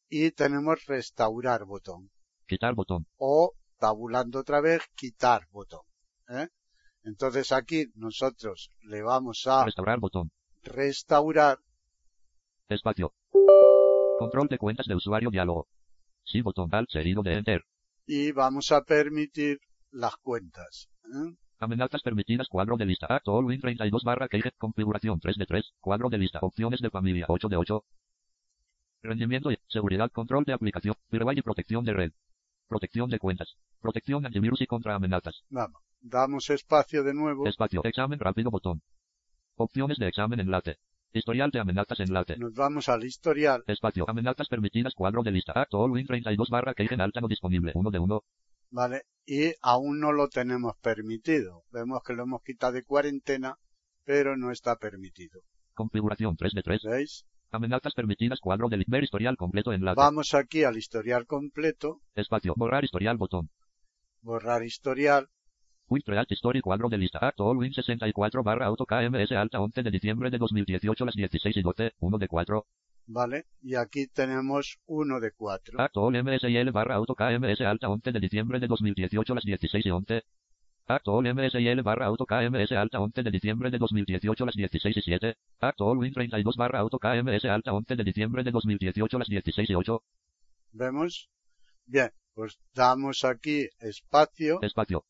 [0.09, 2.09] y tenemos restaurar botón.
[2.47, 3.05] Quitar botón.
[3.17, 5.81] O tabulando otra vez, quitar botón.
[6.29, 6.47] ¿eh?
[7.03, 10.31] Entonces aquí nosotros le vamos a Restaurar botón.
[10.63, 11.59] restaurar
[12.69, 13.13] Espacio.
[14.19, 15.67] Control de cuentas de usuario diálogo.
[16.23, 17.61] Sí botón Alt seguido de Enter.
[18.07, 19.59] y vamos a permitir
[19.91, 20.89] las cuentas.
[21.05, 21.35] ¿eh?
[21.59, 22.47] Amenazas permitidas.
[22.47, 23.07] Cuadro de lista.
[23.09, 24.51] Acto All Win 32 barra Keigen.
[24.57, 25.73] Configuración 3 de 3.
[25.79, 26.39] Cuadro de lista.
[26.41, 27.83] Opciones de familia 8 de 8.
[29.01, 30.11] Rendimiento y seguridad.
[30.11, 30.95] Control de aplicación.
[31.09, 32.11] Firewall y protección de red.
[32.67, 33.55] Protección de cuentas.
[33.81, 35.43] Protección antivirus y contra amenazas.
[35.49, 37.81] Vamos, damos espacio de nuevo, Espacio.
[37.83, 38.81] Examen rápido botón.
[39.55, 40.77] Opciones de examen en late.
[41.13, 42.37] Historial de amenazas en late.
[42.37, 44.05] nos vamos al historial, Espacio.
[44.07, 44.93] Amenazas permitidas.
[44.93, 45.53] Cuadro de lista.
[45.53, 47.71] Acto All Win 32 barra Keigen alta no disponible.
[47.73, 48.23] 1 de 1.
[48.69, 49.03] ¿Vale?
[49.25, 51.63] Y aún no lo tenemos permitido.
[51.71, 53.55] Vemos que lo hemos quitado de cuarentena,
[54.05, 55.41] pero no está permitido.
[55.73, 56.81] Configuración 3 de 3.
[56.83, 57.25] ¿Veis?
[57.51, 58.39] Amenazas permitidas.
[58.39, 59.97] Cuadro de li- ver historial completo en late.
[59.99, 62.53] Vamos aquí al historial completo, Espacio.
[62.57, 63.49] Borrar historial botón.
[64.21, 65.29] borrar historial,
[66.29, 70.29] Story cuadro de lista Acto All Win 64 barra auto KMS alta 11 de diciembre
[70.29, 72.65] de 2018 las 16 y 12, 1 de 4.
[73.07, 73.45] ¿Vale?
[73.61, 75.81] Y aquí tenemos uno de cuatro.
[75.81, 79.89] Acto All MSIL barra auto KMS alta 11 de diciembre de 2018 las 16 y
[79.89, 80.23] 11.
[80.85, 85.01] Acto All MSIL barra auto KMS alta 11 de diciembre de 2018 las 16 y
[85.01, 85.37] 7.
[85.59, 89.69] Acto All Win 32 barra auto KMS alta 11 de diciembre de 2018 las 16
[89.69, 90.03] y 8.
[90.73, 91.29] ¿Vemos?
[91.85, 95.05] Bien, pues damos aquí espacio Espacio.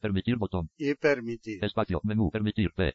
[0.00, 0.70] Permitir botón.
[0.76, 1.64] y permitir.
[1.64, 2.00] Espacio.
[2.04, 2.30] Menú.
[2.30, 2.72] Permitir.
[2.72, 2.94] P.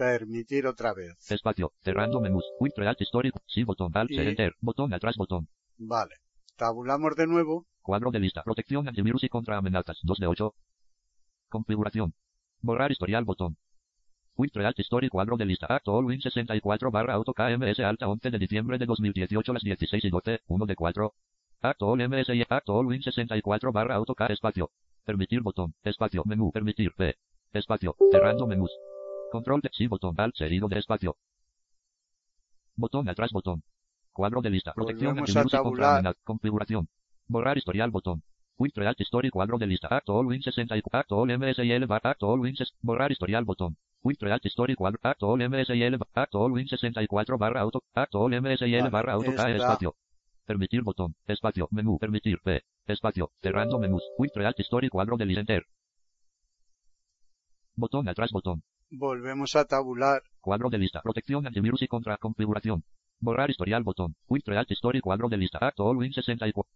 [0.00, 1.30] Permitir otra vez.
[1.30, 1.74] Espacio.
[1.82, 2.42] Cerrando menús.
[2.58, 3.30] Quick React Story.
[3.46, 3.90] Sí botón.
[3.94, 4.10] Alt.
[4.10, 4.54] Y- Enter.
[4.62, 5.46] Botón atrás botón.
[5.76, 6.14] Vale.
[6.56, 7.66] Tabulamos de nuevo.
[7.82, 8.42] Cuadro de lista.
[8.42, 9.98] Protección antivirus y contra amenazas.
[10.02, 10.54] 2 de 8.
[11.50, 12.14] Configuración.
[12.62, 13.58] Borrar historial botón.
[14.36, 15.66] Quick React Story cuadro de lista.
[15.68, 20.02] Acto All Win 64 barra auto KMS alta 11 de diciembre de 2018 las 16
[20.02, 20.40] y 12.
[20.46, 21.12] 1 de 4.
[21.60, 22.42] Acto All MSI.
[22.48, 24.70] Acto All Win 64 barra auto K espacio.
[25.04, 25.74] Permitir botón.
[25.82, 26.22] Espacio.
[26.24, 26.50] Menú.
[26.52, 26.94] Permitir.
[26.96, 27.16] P.
[27.52, 27.96] Espacio.
[28.10, 28.70] Cerrando menús.
[29.30, 30.14] Control de sí botón.
[30.18, 31.16] Alt seguido de espacio.
[32.76, 33.62] Botón atrás botón.
[34.12, 34.72] Cuadro de lista.
[34.74, 36.14] Protección antivirus y.
[36.24, 36.88] Configuración.
[37.28, 38.22] Borrar historial botón.
[38.58, 39.88] Quick React Story cuadro de lista.
[39.88, 40.98] Acto All Win 64.
[41.00, 42.00] Acto All MSIL bar.
[42.04, 43.76] Acto All Win Borrar historial botón.
[44.02, 44.98] Quick React Story cuadro.
[45.02, 47.82] Acto All MSIL bar- Acto All Win 64 barra auto.
[47.94, 49.96] Acto All MSIL barra auto K espacio.
[50.44, 51.14] Permitir botón.
[51.26, 51.68] Espacio.
[51.70, 51.98] Menú.
[51.98, 52.40] Permitir.
[52.42, 52.62] P.
[52.86, 53.30] Espacio.
[53.40, 54.02] Cerrando menús.
[54.18, 55.40] Quick React Story cuadro de lista.
[55.40, 55.64] Enter.
[57.76, 58.62] Botón atrás botón.
[58.90, 60.22] Volvemos a tabular.
[60.40, 61.00] Cuadro de lista.
[61.00, 62.84] Protección antivirus y contra configuración.
[63.20, 64.16] Borrar historial botón.
[64.26, 65.58] Quick React Story cuadro de lista.
[65.60, 66.68] Acto All Win 64.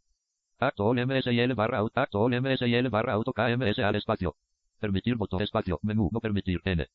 [0.58, 2.00] Acto All MSIL barra auto.
[2.00, 4.36] Acto All MSIL barra auto KMS al espacio.
[4.78, 5.80] Permitir botón espacio.
[5.82, 6.08] Menú.
[6.12, 6.60] No permitir.
[6.64, 6.86] N.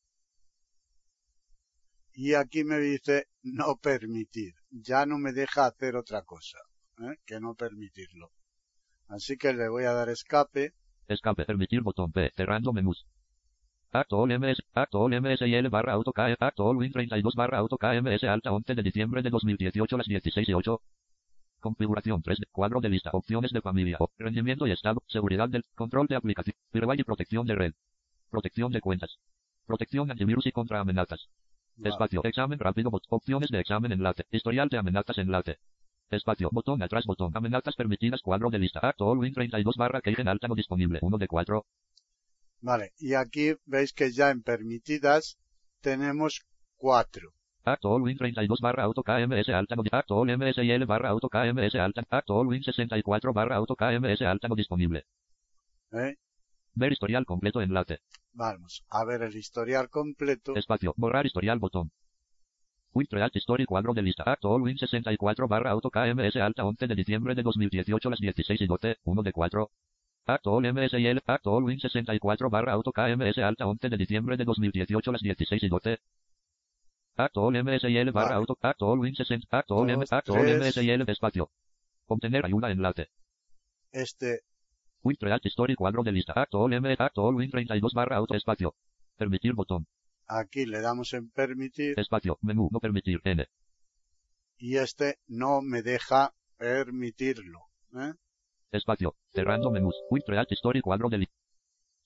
[2.14, 4.54] Y aquí me dice no permitir.
[4.70, 6.58] Ya no me deja hacer otra cosa
[6.98, 7.16] ¿eh?
[7.26, 8.30] que no permitirlo.
[9.06, 10.72] Así que le voy a dar escape.
[11.08, 11.44] Escape.
[11.44, 12.30] Permitir botón P.
[12.34, 13.06] Cerrando menús.
[13.92, 18.76] Actual MS, Actual MSIL barra auto KE, Actual Win 32 barra auto KMS alta 11
[18.76, 20.80] de diciembre de 2018 a las 16 y 8.
[21.58, 26.06] Configuración 3 de cuadro de lista, opciones de familia, rendimiento y estado, seguridad del, control
[26.06, 27.72] de aplicación, firewall y protección de red.
[28.30, 29.18] Protección de cuentas.
[29.66, 31.28] Protección antivirus y contra amenazas.
[31.82, 35.58] Espacio, examen rápido, bot, opciones de examen enlace, historial de amenazas enlace.
[36.10, 40.46] Espacio, botón atrás, botón, amenazas permitidas, cuadro de lista, Actual Win 32 barra en alta
[40.46, 41.66] no disponible, 1 de 4.
[42.60, 42.92] Vale.
[42.98, 45.38] Y aquí veis que ya en permitidas
[45.80, 46.42] tenemos
[46.76, 47.32] cuatro.
[47.64, 52.62] Actual Win 32 barra auto KMS alta Actual MSIL barra auto KMS alta Actual Win
[52.62, 55.04] 64 barra auto KMS alta no disponible.
[55.92, 56.16] ¿eh?
[56.74, 57.98] Ver historial completo enlace.
[58.32, 60.54] Vamos a ver el historial completo.
[60.56, 60.94] Espacio.
[60.96, 61.90] Borrar historial botón.
[62.92, 64.22] Win Create Story cuadro de lista.
[64.24, 68.66] Actual Win 64 barra auto KMS alta 11 de diciembre de 2018 las 16 y
[68.66, 68.96] 12.
[69.04, 69.70] 1 de 4.
[70.34, 71.22] Actual MSIL.
[71.26, 75.68] Actual Win 64 barra auto KMS alta 11 de diciembre de 2018 las 16 y
[75.68, 75.98] 12.
[77.16, 78.56] Actual MSIL barra auto.
[78.60, 79.58] Actual Win 60.
[79.58, 80.04] Actual M.
[80.06, 80.76] Tres.
[80.76, 81.50] MSIL espacio.
[82.06, 83.10] Obtener ayuda enlace.
[83.92, 84.40] Este
[85.02, 86.32] Win Create Story cuadro de lista.
[86.34, 86.96] Actual M.
[86.98, 88.74] Actual Win 32 barra auto espacio.
[89.16, 89.86] Permitir botón.
[90.26, 92.38] aquí le damos en permitir Espacio.
[92.40, 92.68] Menú.
[92.70, 93.20] No permitir.
[93.24, 93.46] N.
[94.58, 97.60] y este no me deja permitirlo.
[97.94, 98.12] ¿eh?
[98.72, 99.16] Espacio.
[99.32, 99.94] Cerrando menús.
[100.10, 101.08] Win Create Story cuadro.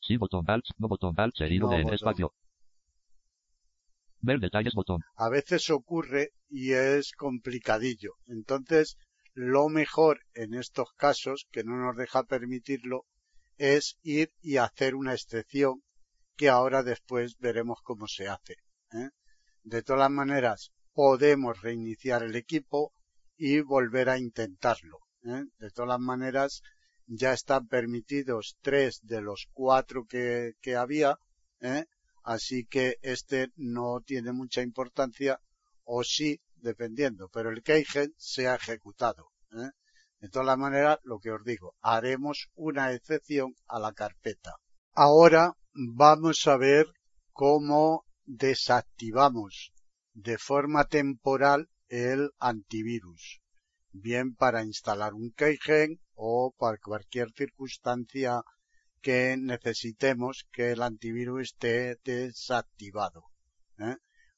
[0.01, 0.45] Sí botón.
[0.49, 0.65] Alt.
[0.79, 1.15] No botón.
[1.17, 1.85] Alt seguido No de N.
[1.85, 1.95] botón.
[1.95, 2.35] Espacio.
[4.21, 5.03] Ver detalles botón.
[5.17, 8.15] A veces ocurre y es complicadillo.
[8.27, 8.97] Entonces,
[9.35, 13.05] lo mejor en estos casos, que no nos deja permitirlo,
[13.59, 15.83] es ir y hacer una excepción
[16.37, 18.55] que ahora después veremos cómo se hace.
[18.93, 19.11] ¿eh?
[19.63, 22.93] De todas maneras, podemos reiniciar el equipo
[23.37, 25.01] y volver a intentarlo.
[25.25, 25.45] ¿Eh?
[25.59, 26.63] De todas maneras,
[27.07, 31.19] ya están permitidos tres de los cuatro que, había,
[31.61, 31.85] ¿eh?
[32.23, 35.41] así que este no tiene mucha importancia,
[35.85, 39.31] o sí, dependiendo, pero el keygen se ha ejecutado.
[39.53, 39.71] ¿eh?
[40.21, 44.57] De todas maneras, lo que os digo, haremos una excepción a la carpeta.
[44.95, 46.87] Ahora vamos a ver
[47.33, 49.73] cómo desactivamos
[50.15, 53.43] de forma temporal el antivirus,
[53.95, 58.43] bien para instalar un keygen o para cualquier circunstancia
[59.01, 63.23] que necesitemos que el antivirus esté desactivado.
[63.79, 63.97] ¿eh?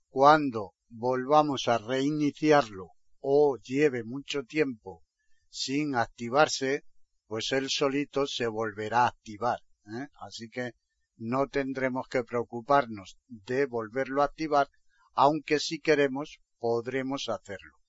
[0.08, 2.90] Cuando volvamos a reiniciarlo
[3.20, 5.02] o lleve mucho tiempo
[5.48, 6.84] sin activarse,
[7.26, 9.60] pues él solito se volverá a activar.
[9.86, 10.08] ¿eh?
[10.20, 10.72] Así que
[11.16, 14.68] no tendremos que preocuparnos de volverlo a activar,
[15.14, 17.85] aunque si queremos podremos hacerlo.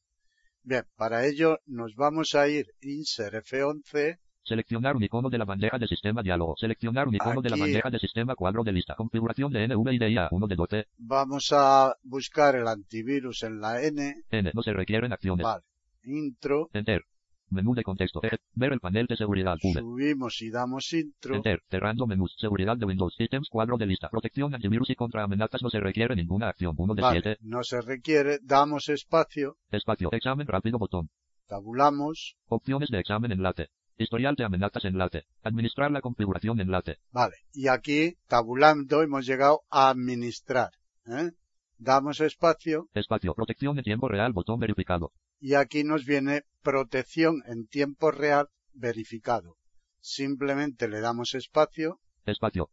[0.68, 5.78] Bien, para ello nos vamos a ir Insert F11 Seleccionar un icono de la bandeja
[5.80, 6.56] de sistema diálogo.
[6.58, 8.96] Seleccionar un icono de la bandeja de sistema cuadro de lista.
[8.96, 10.88] Configuración de NVIDIA 1 de 12.
[10.98, 14.24] Vamos a buscar el antivirus en la N.
[14.30, 14.52] N.
[14.54, 15.46] No se requieren acciones.
[15.46, 15.64] Vale.
[16.04, 16.70] Intro.
[16.74, 17.06] Enter.
[17.50, 18.22] Menú de contexto.
[18.24, 18.38] E.
[18.56, 19.56] Ver el panel de seguridad.
[19.62, 19.80] V.
[19.80, 21.36] Subimos y damos intro.
[21.36, 21.62] Enter.
[21.70, 22.36] Cerrando menús.
[22.38, 23.16] Seguridad de Windows.
[23.20, 24.10] Ítems cuadro de lista.
[24.10, 25.62] Protección antivirus y contra amenazas.
[25.62, 26.76] No se requiere ninguna acción.
[26.78, 27.22] 1 de Vale.
[27.22, 27.38] 7.
[27.42, 28.40] No se requiere.
[28.42, 29.58] Damos espacio.
[29.72, 30.10] Espacio.
[30.12, 31.10] Examen rápido botón.
[31.48, 32.36] Tabulamos.
[32.48, 33.70] Opciones de examen enlace.
[33.98, 35.24] Historial de amenazas enlace.
[35.42, 36.98] Administrar la configuración enlace.
[37.12, 37.36] Vale.
[37.54, 40.72] Y aquí, tabulando, hemos llegado a administrar.
[41.08, 41.32] ¿eh?
[41.80, 42.90] Damos espacio.
[42.94, 43.34] Espacio.
[43.34, 44.34] Protección en tiempo real.
[44.34, 45.14] Botón verificado.
[45.40, 49.58] Y aquí nos viene protección en tiempo real verificado.
[50.00, 52.00] Simplemente le damos espacio.
[52.26, 52.70] Espacio.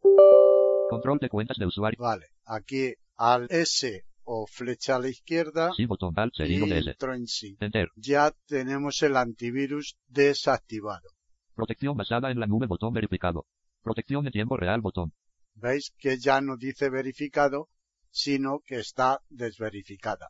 [0.89, 1.97] Control de cuentas de usuario.
[1.99, 2.27] Vale.
[2.45, 5.71] Aquí al S o flecha a la izquierda.
[5.75, 6.13] Sí botón.
[6.39, 7.55] Y intro en sí.
[7.59, 7.89] Enter.
[7.95, 11.09] Ya tenemos el antivirus desactivado.
[11.53, 12.67] Protección basada en la nube.
[12.67, 13.45] Botón verificado.
[13.81, 14.81] Protección en tiempo real.
[14.81, 15.13] Botón.
[15.53, 17.69] Veis que ya no dice verificado,
[18.09, 20.29] sino que está desverificada.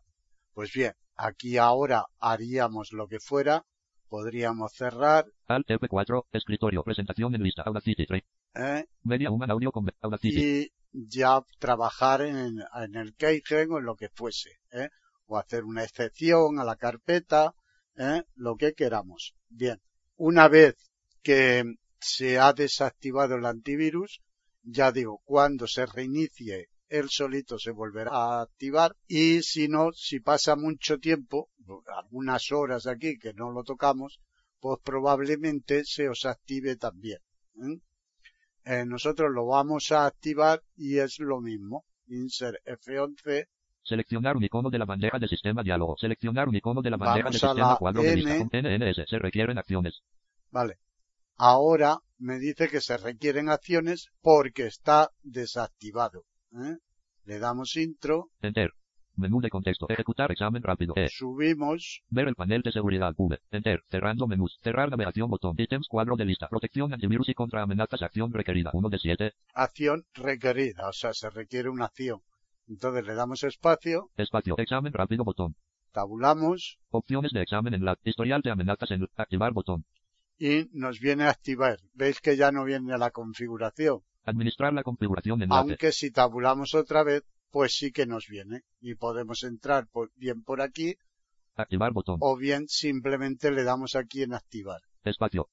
[0.53, 3.65] Pues bien, aquí ahora haríamos lo que fuera,
[4.09, 6.25] podríamos cerrar, Alt F4.
[6.31, 6.83] Escritorio.
[6.83, 7.63] Presentación en lista.
[7.63, 8.05] Audacity.
[8.05, 8.23] Train.
[8.55, 8.85] ¿eh?
[9.03, 10.61] Media Human Audio con Audacity.
[10.61, 14.89] y ya trabajar en, en el keygen o en lo que fuese, ¿eh?
[15.27, 17.53] o hacer una excepción a la carpeta,
[17.97, 18.23] ¿eh?
[18.35, 19.35] lo que queramos.
[19.49, 19.81] Bien,
[20.15, 20.75] una vez
[21.21, 21.63] que
[21.99, 24.21] se ha desactivado el antivirus,
[24.63, 30.19] ya digo, cuando se reinicie, él solito se volverá a activar y si no, si
[30.19, 31.49] pasa mucho tiempo,
[31.97, 34.19] algunas horas aquí que no lo tocamos,
[34.59, 37.19] pues probablemente se os active también.
[37.55, 37.79] ¿eh?
[38.65, 41.85] eh, nosotros lo vamos a activar y es lo mismo.
[42.07, 43.47] Insert F11.
[43.83, 45.95] Seleccionar un icono de la bandeja de sistema diálogo.
[45.97, 48.15] Seleccionar un icono de la bandeja Vamos de a sistema cuadro de N.
[48.15, 49.09] lista con NNS.
[49.09, 50.01] Se requieren acciones.
[50.51, 50.77] Vale.
[51.37, 56.23] Ahora me dice que se requieren acciones porque está desactivado.
[56.63, 56.77] ¿Eh?
[57.25, 58.71] Le damos intro, Enter.
[59.17, 59.87] Menú de contexto.
[59.89, 60.93] Ejecutar examen rápido.
[60.97, 61.07] E.
[61.07, 63.13] subimos, Ver el panel de seguridad.
[63.17, 63.39] V.
[63.51, 63.81] Enter.
[63.89, 64.59] Cerrando menús.
[64.61, 65.55] Cerrar navegación botón.
[65.57, 66.49] Ítems cuadro de lista.
[66.49, 68.01] Protección antivirus y contra amenazas.
[68.01, 68.71] Acción requerida.
[68.73, 69.31] 1 de 7.
[69.53, 72.21] acción requerida, o sea, se requiere una acción.
[72.67, 74.55] Entonces le damos espacio, Espacio.
[74.57, 75.55] Examen rápido botón.
[75.93, 77.97] tabulamos Opciones de examen en la.
[78.03, 79.85] Historial de amenazas en activar botón.
[80.37, 81.77] y nos viene a activar.
[81.93, 85.59] Veis que ya no viene la configuración, Administrar la configuración enlace.
[85.71, 90.43] aunque si tabulamos otra vez, pues sí que nos viene y podemos entrar por- bien
[90.43, 90.95] por aquí
[91.55, 92.17] Activar botón.
[92.21, 94.81] o bien simplemente le damos aquí en activar.
[95.03, 95.47] Espacio.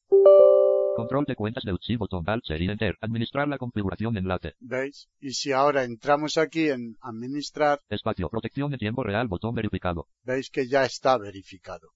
[0.95, 2.25] Control de cuentas de UTSI botón.
[2.29, 2.97] Alt y Enter.
[3.01, 4.55] Administrar la configuración enlace.
[4.61, 5.09] ¿Veis?
[5.21, 8.29] Y si ahora entramos aquí en administrar, Espacio.
[8.29, 10.09] Protección en tiempo real botón verificado.
[10.23, 11.89] veis que ya está verificado.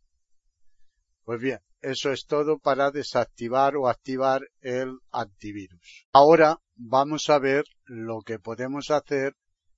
[1.27, 6.07] Pues bien, eso es todo para desactivar o activar el antivirus.
[6.13, 9.35] Ahora vamos a ver lo que podemos hacer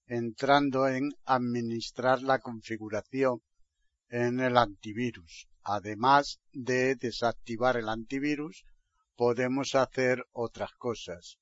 [0.07, 3.41] entrando en administrar la configuración
[4.11, 5.49] en el antivirus.
[5.63, 8.67] Además de desactivar el antivirus,
[9.17, 11.39] podemos hacer otras cosas.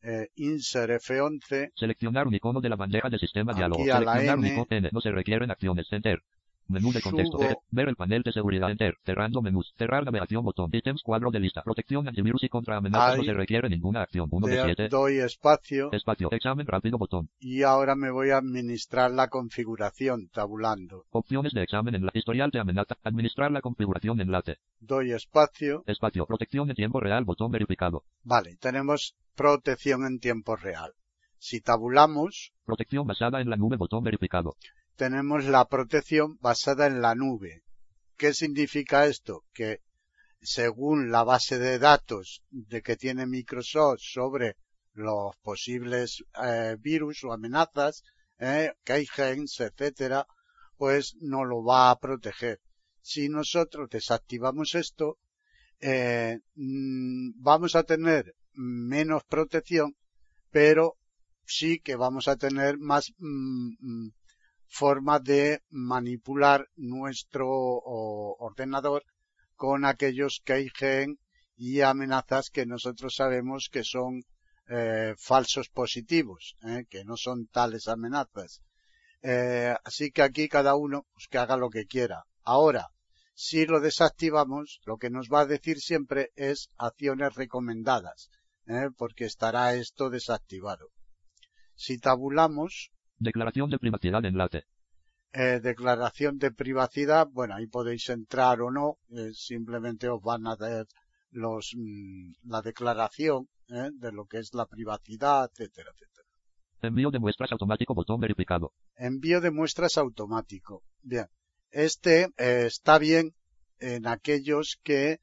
[0.00, 3.82] Eh, insert F11 Seleccionar un icono de la bandeja de sistema diálogo.
[3.82, 4.54] a la Seleccionar un N.
[4.54, 4.90] icono N.
[4.92, 5.88] No se requieren acciones.
[5.90, 6.22] Enter.
[6.70, 7.38] Menú de contexto.
[7.38, 7.62] Subo.
[7.70, 8.70] Ver el panel de seguridad.
[8.70, 8.94] Enter.
[9.04, 9.74] Cerrando menús.
[9.76, 10.70] Cerrar navegación botón.
[10.72, 11.62] Ítems cuadro de lista.
[11.62, 13.18] Protección antivirus y contra amenazas.
[13.18, 14.28] No se requiere ninguna acción.
[14.30, 14.88] 1 de le 7.
[14.88, 16.28] doy espacio Espacio.
[16.30, 17.28] Examen rápido botón.
[17.40, 21.04] y ahora me voy a administrar la configuración tabulando.
[21.10, 22.96] Opciones de examen en la historial de amenaza.
[23.02, 24.58] Administrar la configuración enlace.
[24.78, 25.82] Doy espacio.
[25.86, 26.26] Espacio.
[26.26, 28.04] Protección en tiempo real botón verificado.
[28.22, 30.92] Vale, tenemos protección en tiempo real.
[31.38, 34.54] Si tabulamos, Protección basada en la nube botón verificado.
[35.00, 37.62] Tenemos la protección basada en la nube.
[38.18, 39.44] ¿Qué significa esto?
[39.54, 39.80] Que
[40.42, 44.58] según la base de datos de que tiene Microsoft sobre
[44.92, 48.02] los posibles eh, virus o amenazas,
[48.38, 50.26] eh, etcétera,
[50.76, 52.60] pues no lo va a proteger.
[53.00, 55.16] Si nosotros desactivamos esto,
[55.80, 59.96] eh, mm, vamos a tener menos protección,
[60.50, 60.98] pero
[61.46, 64.12] sí que vamos a tener más mm, mm,
[64.70, 69.02] forma de manipular nuestro ordenador
[69.56, 71.18] con aquellos keygen
[71.56, 74.22] y amenazas que nosotros sabemos que son
[74.68, 78.62] eh, falsos positivos, eh, que no son tales amenazas.
[79.22, 82.22] Eh, así que aquí cada uno pues, que haga lo que quiera.
[82.44, 82.90] Ahora,
[83.34, 88.30] si lo desactivamos, lo que nos va a decir siempre es acciones recomendadas,
[88.96, 90.90] porque estará esto desactivado.
[91.74, 94.64] Si tabulamos, Declaración de privacidad enlace.
[95.32, 100.56] eh, declaración de privacidad, bueno, ahí podéis entrar o no, eh, simplemente os van a
[100.56, 100.86] dar
[101.30, 106.26] los, mm, la declaración eh, de lo que es la privacidad, etcétera, etcétera.
[106.82, 108.72] Envío de muestras automático botón verificado.
[108.96, 110.82] Envío de muestras automático.
[111.02, 111.26] Bien,
[111.70, 113.34] este eh, está bien
[113.78, 115.20] en aquellos que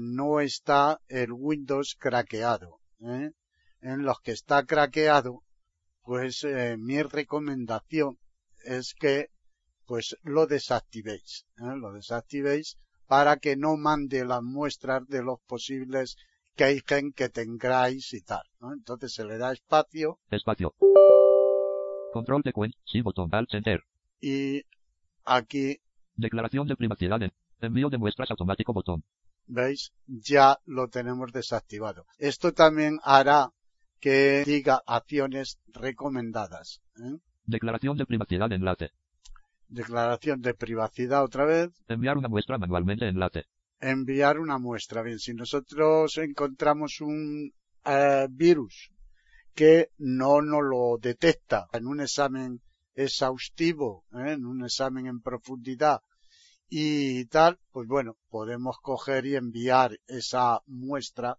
[0.00, 2.80] no está el Windows craqueado.
[2.98, 5.44] En los que está craqueado,
[6.02, 8.18] pues eh, mi recomendación
[8.64, 9.28] es que
[9.86, 11.46] pues lo desactivéis.
[11.58, 11.76] ¿eh?
[11.76, 16.16] Lo desactivéis para que no mande las muestras de los posibles
[16.56, 18.42] keygen que tengáis y tal.
[18.60, 18.72] ¿no?
[18.72, 20.74] Entonces se le da espacio Espacio.
[22.12, 22.78] Control de cuenta.
[22.84, 23.28] Sí botón.
[23.32, 23.82] Alt Enter.
[24.20, 24.62] y
[25.24, 25.78] aquí
[26.14, 27.32] Declaración de privacidad en.
[27.60, 29.04] Envío de muestras automático botón.
[29.46, 29.92] ¿Veis?
[30.06, 32.06] Ya lo tenemos desactivado.
[32.18, 33.52] Esto también hará
[34.02, 36.82] que diga acciones recomendadas.
[36.96, 37.18] ¿eh?
[37.46, 38.90] Declaración de privacidad enlace.
[39.68, 41.70] Declaración de privacidad otra vez.
[41.86, 43.44] Enviar una muestra manualmente enlace.
[43.80, 45.02] Enviar una muestra.
[45.02, 47.52] Bien, si nosotros encontramos un
[47.84, 48.90] eh, virus
[49.54, 52.60] que no nos lo detecta en un examen
[52.96, 54.32] exhaustivo, ¿eh?
[54.32, 56.00] en un examen en profundidad
[56.68, 61.38] y tal, pues bueno, podemos coger y enviar esa muestra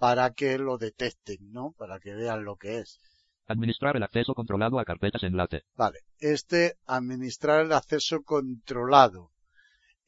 [0.00, 1.74] para que lo detecten, ¿no?
[1.76, 2.98] Para que vean lo que es.
[3.46, 5.64] Administrar el acceso controlado a carpetas enlace.
[5.76, 5.98] Vale.
[6.18, 9.30] Este, administrar el acceso controlado.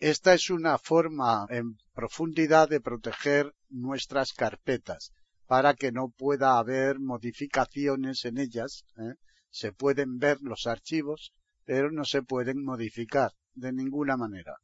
[0.00, 5.12] Esta es una forma en profundidad de proteger nuestras carpetas
[5.46, 8.86] para que no pueda haber modificaciones en ellas.
[8.96, 9.16] ¿eh?
[9.50, 11.34] Se pueden ver los archivos,
[11.66, 14.56] pero no se pueden modificar de ninguna manera.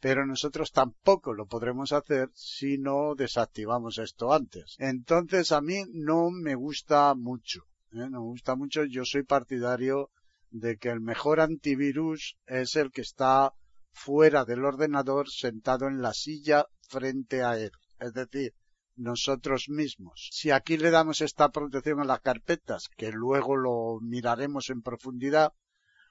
[0.00, 4.76] Pero nosotros tampoco lo podremos hacer si no desactivamos esto antes.
[4.78, 8.08] Entonces a mí no me gusta mucho, ¿eh?
[8.10, 10.10] no me gusta mucho, yo soy partidario
[10.50, 13.52] de que el mejor antivirus es el que está
[13.90, 17.72] fuera del ordenador sentado en la silla frente a él.
[17.98, 18.54] Es decir,
[18.96, 20.28] nosotros mismos.
[20.32, 25.52] Si aquí le damos esta protección a las carpetas, que luego lo miraremos en profundidad,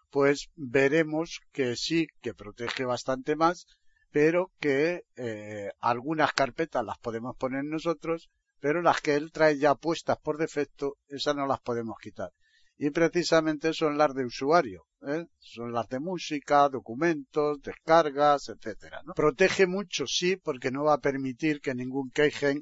[0.09, 3.65] pues veremos que sí, que protege bastante más,
[4.11, 8.29] pero que eh, algunas carpetas las podemos poner nosotros,
[8.59, 12.31] pero las que él trae ya puestas por defecto, esas no las podemos quitar.
[12.79, 15.25] Y precisamente son las de usuario, ¿eh?
[15.39, 19.01] son las de música, documentos, descargas, etcétera.
[19.03, 19.13] ¿no?
[19.13, 22.61] Protege mucho, sí, porque no va a permitir que ningún keygen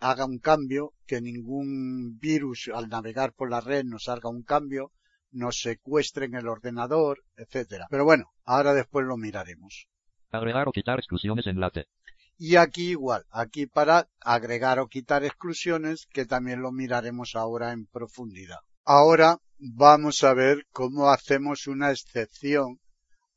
[0.00, 4.90] haga un cambio, que ningún virus al navegar por la red nos haga un cambio,
[5.34, 7.86] nos secuestren el ordenador, etcétera.
[7.90, 9.86] Pero bueno, ahora después lo miraremos.
[10.30, 11.86] Agregar o quitar exclusiones en late.
[12.36, 17.86] Y aquí igual, aquí para agregar o quitar exclusiones, que también lo miraremos ahora en
[17.86, 18.58] profundidad.
[18.84, 22.80] Ahora vamos a ver cómo hacemos una excepción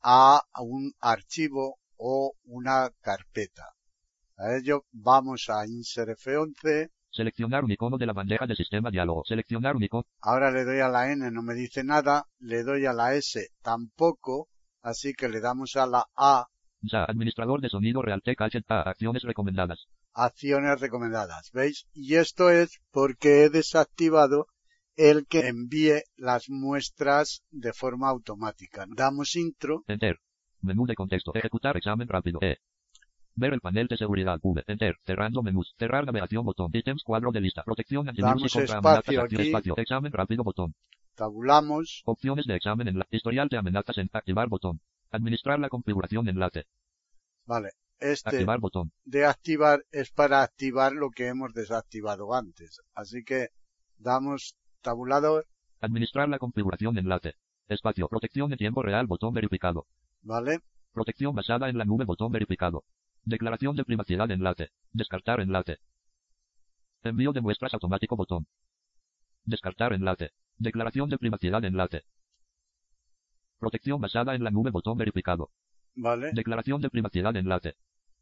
[0.02, 3.74] a un archivo o una carpeta.
[4.36, 6.90] A ello vamos a Insert F11.
[7.18, 9.24] Seleccionar un icono de la bandeja de sistema diálogo.
[9.24, 10.04] Seleccionar un icono.
[10.20, 12.26] Ahora le doy a la N, no me dice nada.
[12.38, 14.46] Le doy a la S, tampoco.
[14.82, 16.46] Así que le damos a la A.
[16.80, 19.88] Ya, administrador de sonido Realtek A, acciones recomendadas.
[20.12, 21.88] Acciones recomendadas, ¿veis?
[21.92, 24.46] Y esto es porque he desactivado
[24.94, 28.86] el que envíe las muestras de forma automática.
[28.88, 29.82] Damos intro.
[29.88, 30.20] Enter.
[30.60, 31.34] Menú de contexto.
[31.34, 32.38] Ejecutar examen rápido.
[32.42, 32.58] E.
[33.38, 34.40] Ver el panel de seguridad.
[34.42, 34.64] V.
[34.66, 34.96] Enter.
[35.06, 35.72] Cerrando menús.
[35.78, 36.44] Cerrar navegación.
[36.44, 36.70] Botón.
[36.72, 37.04] Ítems.
[37.04, 37.62] Cuadro de lista.
[37.62, 39.32] Protección antivirus contra amenazas.
[39.32, 39.74] Espacio.
[39.76, 40.42] Examen rápido.
[40.42, 40.74] Botón.
[41.14, 42.02] Tabulamos.
[42.04, 44.80] Opciones de examen en la historial de amenazas en activar botón.
[45.12, 46.66] Administrar la configuración en late.
[47.46, 47.70] Vale.
[48.00, 48.92] Este activar botón.
[49.04, 52.80] de activar es para activar lo que hemos desactivado antes.
[52.94, 53.48] Así que
[53.98, 55.46] damos tabulador.
[55.80, 57.34] Administrar la configuración en late.
[57.68, 58.08] Espacio.
[58.08, 59.06] Protección en tiempo real.
[59.06, 59.86] Botón verificado.
[60.22, 60.58] Vale.
[60.92, 62.04] Protección basada en la nube.
[62.04, 62.84] Botón verificado.
[63.24, 64.70] Declaración de privacidad enlace.
[64.92, 65.78] Descartar enlace.
[67.02, 68.46] Envío de muestras automático botón.
[69.44, 70.32] Descartar enlace.
[70.56, 72.04] Declaración de privacidad enlace.
[73.58, 75.50] Protección basada en la nube botón verificado.
[75.94, 76.32] Vale.
[76.32, 77.74] Declaración de privacidad enlace.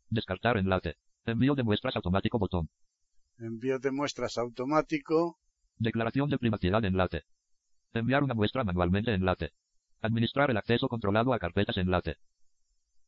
[0.08, 0.96] Descartar enlace.
[1.24, 2.68] Envío de muestras automático botón.
[3.38, 5.38] Envío de muestras automático.
[5.78, 7.24] Declaración de privacidad enlace.
[7.92, 9.52] Enviar una muestra manualmente enlace.
[10.00, 12.16] Administrar el acceso controlado a carpetas enlace.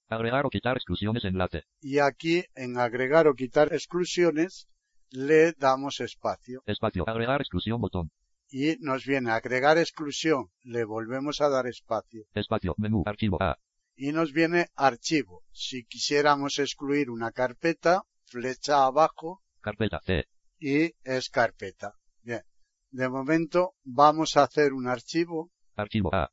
[0.09, 1.65] Agregar o quitar exclusiones enlace.
[1.81, 4.69] Y aquí en agregar o quitar exclusiones
[5.11, 6.63] le damos espacio.
[6.67, 7.05] Espacio.
[7.07, 8.11] Agregar exclusión botón.
[8.51, 10.51] Y nos viene agregar exclusión.
[10.63, 12.25] Le volvemos a dar espacio.
[12.35, 12.75] Espacio.
[12.79, 13.03] Menú.
[13.05, 13.59] Archivo A.
[13.97, 15.43] Y nos viene archivo.
[15.53, 19.43] Si quisiéramos excluir una carpeta, flecha abajo.
[19.61, 20.25] Carpeta C.
[20.59, 21.93] Y es carpeta.
[22.23, 22.43] Bien.
[22.91, 25.51] De momento vamos a hacer un archivo.
[25.77, 26.31] Archivo A.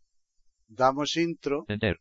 [0.68, 1.66] Damos intro.
[1.68, 2.00] Enter.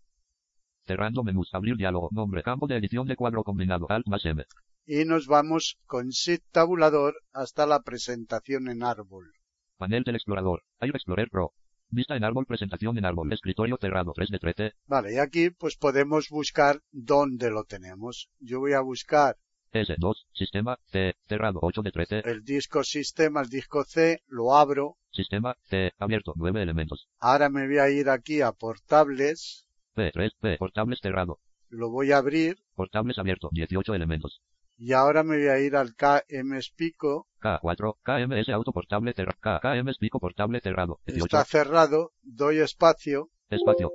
[0.87, 4.45] Cerrando menús, abrir diálogo, nombre, campo de edición de cuadro combinado, Alt más M.
[4.87, 9.33] Y nos vamos con Shift tabulador hasta la presentación en árbol.
[9.79, 11.53] Panel del explorador, Air Explorer Pro.
[11.89, 14.73] Vista en árbol, presentación en árbol, escritorio cerrado, 3 de 13.
[14.87, 18.29] Vale, y aquí pues podemos buscar dónde lo tenemos.
[18.41, 19.37] Yo voy a buscar
[19.73, 22.23] S2, sistema C, cerrado 8 de 13.
[22.27, 24.99] el disco sistema, el disco C, lo abro.
[25.11, 27.09] Sistema C, abierto 9 elementos.
[27.19, 29.67] Ahora me voy a ir aquí a portables.
[29.95, 31.39] P3, P, portables cerrado.
[31.69, 32.59] Lo voy a abrir.
[32.75, 34.43] Portables abierto, 18 elementos.
[34.77, 37.29] Y ahora me voy a ir al KM Spico.
[37.41, 39.61] K4, KMS auto portable cerrado.
[39.61, 41.01] KM Spico portable cerrado.
[41.07, 41.25] 18.
[41.25, 42.13] Está cerrado.
[42.23, 43.31] Doy espacio.
[43.51, 43.93] Espacio.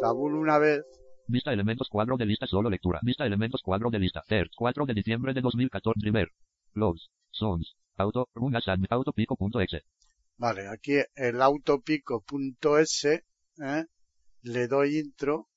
[0.00, 0.84] Tabulo una vez.
[1.28, 3.00] Vista elementos cuadro de lista solo lectura.
[3.02, 4.22] Vista elementos cuadro de lista.
[4.26, 6.00] Third, 4 de diciembre de 2014.
[6.00, 6.30] Driver.
[6.72, 7.08] Logs.
[7.30, 7.76] Sons.
[7.96, 8.28] Auto.
[8.34, 8.88] Run as admin.
[8.90, 9.82] Autopico.exe.
[10.38, 13.14] Vale, aquí el autopico.s.
[13.14, 13.84] ¿eh?
[14.46, 15.48] Le doy intro.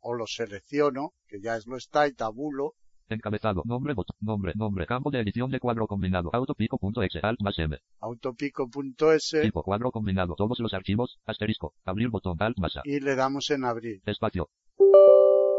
[0.00, 2.74] O lo selecciono, que ya es lo está, y tabulo.
[3.08, 3.62] Encabezado.
[3.64, 4.16] Nombre, botón.
[4.20, 4.86] Nombre, nombre.
[4.86, 6.30] Campo de edición de cuadro combinado.
[6.32, 7.20] Autopico.exe.
[7.22, 7.78] Alt más M.
[8.00, 9.42] Autopico.s.
[9.42, 10.34] Tipo cuadro combinado.
[10.34, 11.20] Todos los archivos.
[11.26, 11.74] Asterisco.
[11.84, 12.36] Abrir botón.
[12.40, 12.82] Alt más A.
[12.84, 14.02] Y le damos en abrir.
[14.04, 14.50] Espacio.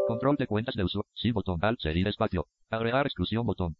[0.06, 1.06] Control de cuentas de uso.
[1.14, 1.64] Sí, botón.
[1.64, 2.46] Alt seguir espacio.
[2.68, 3.78] Agregar exclusión botón.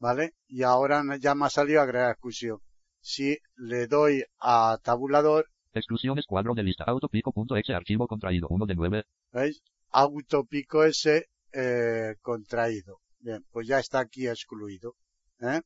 [0.00, 0.32] ¿Vale?
[0.48, 2.58] Y ahora ya me ha salido agregar exclusión.
[3.00, 6.84] Si le doy a tabulador, Exclusiones cuadro de lista.
[6.84, 8.46] Autopico.exe archivo contraído.
[8.48, 9.04] 1 de 9.
[9.32, 9.62] ¿veis?
[9.90, 13.00] Autopico S eh, contraído.
[13.18, 14.94] Bien, pues ya está aquí excluido.
[15.40, 15.60] ¿eh?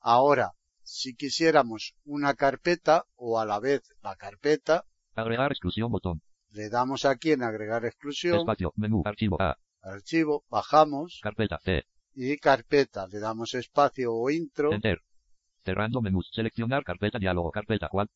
[0.00, 0.52] Ahora,
[0.82, 4.84] si quisiéramos una carpeta o a la vez la carpeta,
[5.14, 6.20] Agregar exclusión botón.
[6.50, 8.38] le damos aquí en agregar exclusión.
[8.40, 8.72] Espacio.
[8.76, 9.02] Menú.
[9.04, 9.56] Archivo A.
[9.82, 11.84] archivo, bajamos Carpeta C.
[12.14, 15.00] y carpeta, le damos espacio o intro, Enter.
[15.64, 16.28] Cerrando menús.
[16.32, 17.50] Seleccionar carpeta diálogo.
[17.50, 18.12] Carpeta 4.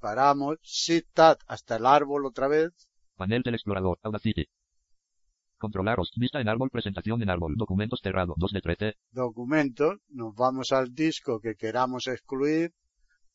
[0.00, 2.72] Paramos, Shift Tab hasta el árbol otra vez,
[3.16, 3.98] Panel del explorador.
[4.02, 4.46] Audacity.
[5.58, 6.10] Controlaros.
[6.16, 6.70] Vista en árbol.
[6.70, 7.54] Presentación en árbol.
[7.54, 8.32] Documentos cerrado.
[8.38, 8.94] 2 de 13.
[9.10, 12.72] documentos, nos vamos al disco que queramos excluir,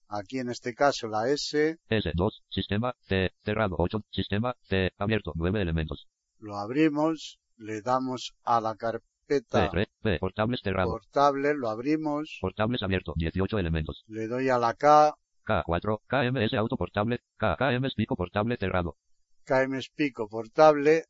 [0.07, 2.31] aquí en este caso la S, S2.
[2.49, 3.29] Sistema C.
[3.43, 3.75] Cerrado.
[3.77, 3.99] 8.
[4.09, 4.89] Sistema C.
[4.97, 5.33] Abierto.
[5.35, 6.07] 9 elementos.
[6.39, 9.87] lo abrimos, le damos a la carpeta P3.
[10.01, 10.19] P.
[10.19, 10.91] Portables cerrado.
[10.91, 13.13] portable, lo abrimos, Portables abierto.
[13.15, 14.03] 18 elementos.
[14.07, 15.15] le doy a la K,
[15.45, 15.99] K4.
[16.07, 17.19] KMS auto portable.
[17.37, 17.55] K.
[17.57, 18.97] KMS pico portable cerrado.
[19.45, 21.03] KMS Pico portable,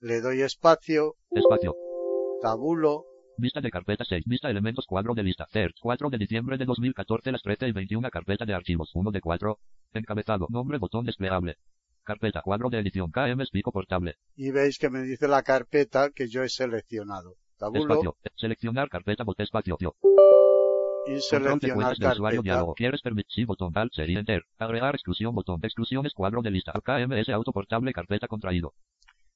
[0.00, 1.76] le doy espacio, Espacio.
[2.40, 3.04] tabulo,
[3.36, 4.24] Vista de carpeta 6.
[4.26, 5.46] Vista elementos cuadro de lista.
[5.50, 5.76] CERT.
[5.80, 8.90] 4 de diciembre de 2014 las 13 y 21 carpeta de archivos.
[8.94, 9.58] 1 de 4.
[9.94, 10.46] Encabezado.
[10.50, 11.56] Nombre botón desplegable.
[12.02, 13.10] Carpeta cuadro de edición.
[13.10, 14.16] KMS pico portable.
[14.36, 17.36] y veis que me dice la carpeta que yo he seleccionado.
[17.58, 18.16] Tabulo Espacio.
[18.36, 19.76] Seleccionar carpeta bot espacio.
[19.76, 19.94] Tío.
[21.06, 22.42] Y seleccionar carpeta.
[22.42, 22.74] diálogo.
[22.74, 23.30] ¿Quieres permitir?
[23.30, 23.72] Sí, botón.
[23.74, 24.44] Alt serie enter.
[24.58, 25.60] Agregar exclusión botón.
[25.62, 26.72] Exclusiones cuadro de lista.
[26.72, 28.74] KMS auto portable carpeta contraído.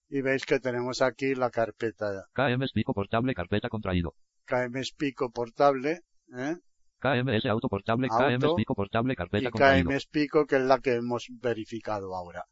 [0.09, 4.15] Y veis que tenemos aquí la carpeta KMS pico portable carpeta contraído.
[4.45, 6.03] KMS Pico portable,
[6.37, 6.57] ¿eh?
[7.01, 8.47] KMS auto portable Auto.
[8.47, 9.91] KMS pico portable y carpeta contraído.
[9.91, 12.45] KMS Pico, que es la que hemos verificado ahora.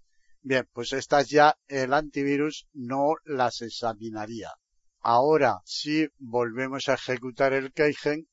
[0.43, 4.51] Bien, pues estas ya el antivirus no las examinaría.
[5.01, 8.27] Ahora, si volvemos a ejecutar el Keygen,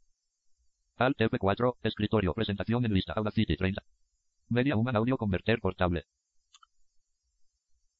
[1.06, 1.76] Alt F4.
[1.84, 2.34] Escritorio.
[2.34, 3.14] Presentación en lista.
[3.16, 3.82] Audacity 30.
[4.49, 6.06] Media Human Audio Converter portable.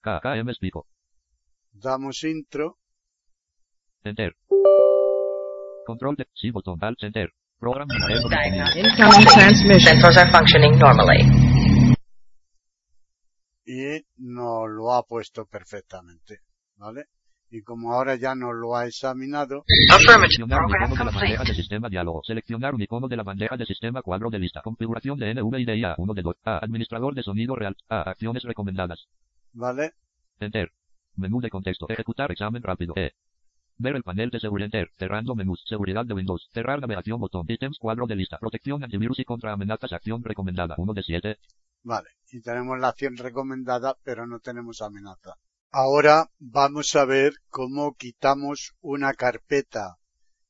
[0.02, 0.20] K.
[0.22, 0.88] KMS pico.
[1.74, 2.78] damos intro,
[4.04, 4.36] Enter.
[5.86, 7.32] Control de sí botón Alt Enter.
[7.60, 7.88] Program.
[7.92, 9.80] Incoming transmission.
[9.80, 11.22] Sensors are functioning normally.
[13.64, 16.40] y nos lo ha puesto perfectamente,
[16.78, 17.06] ¿vale?
[17.54, 19.66] Y como ahora ya nos lo ha examinado.
[19.68, 22.22] Seleccionar icono de la bandeja de sistema diálogo.
[22.24, 24.62] Seleccionar un icono de la bandeja de sistema cuadro de lista.
[24.62, 26.36] Configuración de NVIDIA 1 de 2.
[26.46, 26.60] A.
[26.60, 27.76] Administrador de sonido real.
[27.90, 28.10] A.
[28.10, 29.06] Acciones recomendadas.
[29.52, 29.92] ¿vale?
[30.40, 30.72] Enter.
[31.18, 31.88] Menú de contexto.
[31.90, 32.94] Ejecutar examen rápido.
[32.96, 33.12] E.
[33.78, 34.68] Ver el panel de seguridad.
[34.68, 34.90] Enter.
[34.98, 35.62] Cerrando menús.
[35.68, 36.48] Seguridad de Windows.
[36.54, 37.46] Cerrar navegación botón.
[37.50, 38.38] Ítems cuadro de lista.
[38.38, 39.92] Protección antivirus y contra amenazas.
[39.92, 40.76] Acción recomendada.
[40.78, 41.38] 1 de 7.
[41.84, 45.36] Vale, y tenemos la acción recomendada, pero no tenemos amenaza.
[45.74, 49.96] Ahora vamos a ver cómo quitamos una carpeta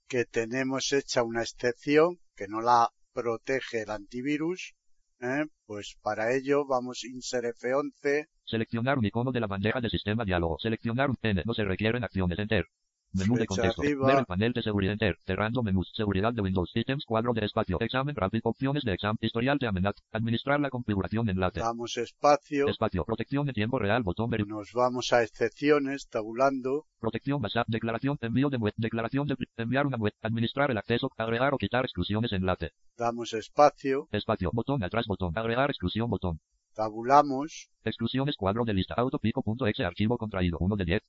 [0.07, 4.73] que tenemos hecha una excepción, que no la protege el antivirus.
[5.19, 5.45] ¿eh?
[5.67, 10.57] Pues para ello vamos insert F11, Seleccionar un icono de la bandeja de sistema diálogo.
[10.59, 11.43] Seleccionar un N.
[11.45, 12.37] No se requieren acciones.
[12.37, 12.65] Enter.
[13.13, 13.81] Menú de contexto.
[13.81, 14.07] arriba.
[14.07, 14.93] Ver el panel de seguridad.
[14.93, 15.17] Enter.
[15.25, 15.91] Cerrando menús.
[15.93, 16.71] Seguridad de Windows.
[16.75, 17.77] Ítems cuadro de espacio.
[17.79, 18.41] Examen rápido.
[18.45, 19.17] Opciones de examen.
[19.21, 19.99] Historial de amenaza.
[20.11, 21.59] Administrar la configuración enlace.
[21.59, 23.03] damos espacio, Espacio.
[23.05, 24.03] Protección en tiempo real.
[24.03, 24.47] Botón ver.
[24.47, 27.67] nos vamos a excepciones, tabulando, Protección WhatsApp.
[27.67, 28.17] Declaración.
[28.21, 28.73] Envío de web.
[28.77, 30.13] Declaración de enviar una web.
[30.21, 31.09] Administrar el acceso.
[31.17, 32.71] Agregar o quitar exclusiones enlace.
[32.97, 34.51] damos espacio, Espacio.
[34.53, 35.05] Botón atrás.
[35.07, 35.37] Botón.
[35.37, 36.09] Agregar exclusión.
[36.09, 36.39] Botón.
[36.73, 38.93] tabulamos, Exclusiones cuadro de lista.
[38.95, 40.57] Autopico.exe archivo contraído.
[40.59, 41.01] 1 de 10.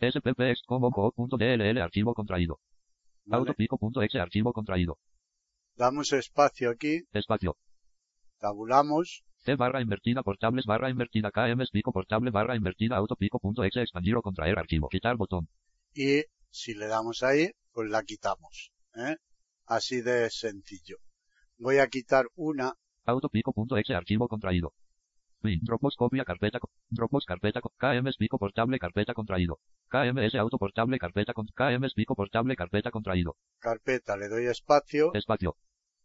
[0.00, 2.60] sppxcomocode.dll archivo contraído.
[3.24, 3.40] ¿vale?
[3.40, 4.98] Autopico.exe archivo contraído.
[5.76, 7.56] damos espacio aquí, Espacio.
[8.38, 14.22] tabulamos, C barra invertida portables barra invertida KMS pico portable barra invertida autopico.exe expandir o
[14.22, 14.88] contraer archivo.
[14.88, 15.48] Quitar botón.
[15.94, 18.70] y si le damos ahí, pues la quitamos.
[18.94, 19.16] ¿eh?
[19.66, 20.96] Así de sencillo.
[21.58, 22.74] Voy a quitar una,
[23.04, 24.72] Autopico.exe archivo contraído.
[25.46, 26.58] Bin, Dropbox copia carpeta,
[26.90, 29.60] Dropbox carpeta, KMS pico portable carpeta contraído.
[29.88, 33.36] KMS auto portable carpeta con KMS pico portable carpeta contraído.
[33.60, 35.56] carpeta, le doy espacio, Espacio.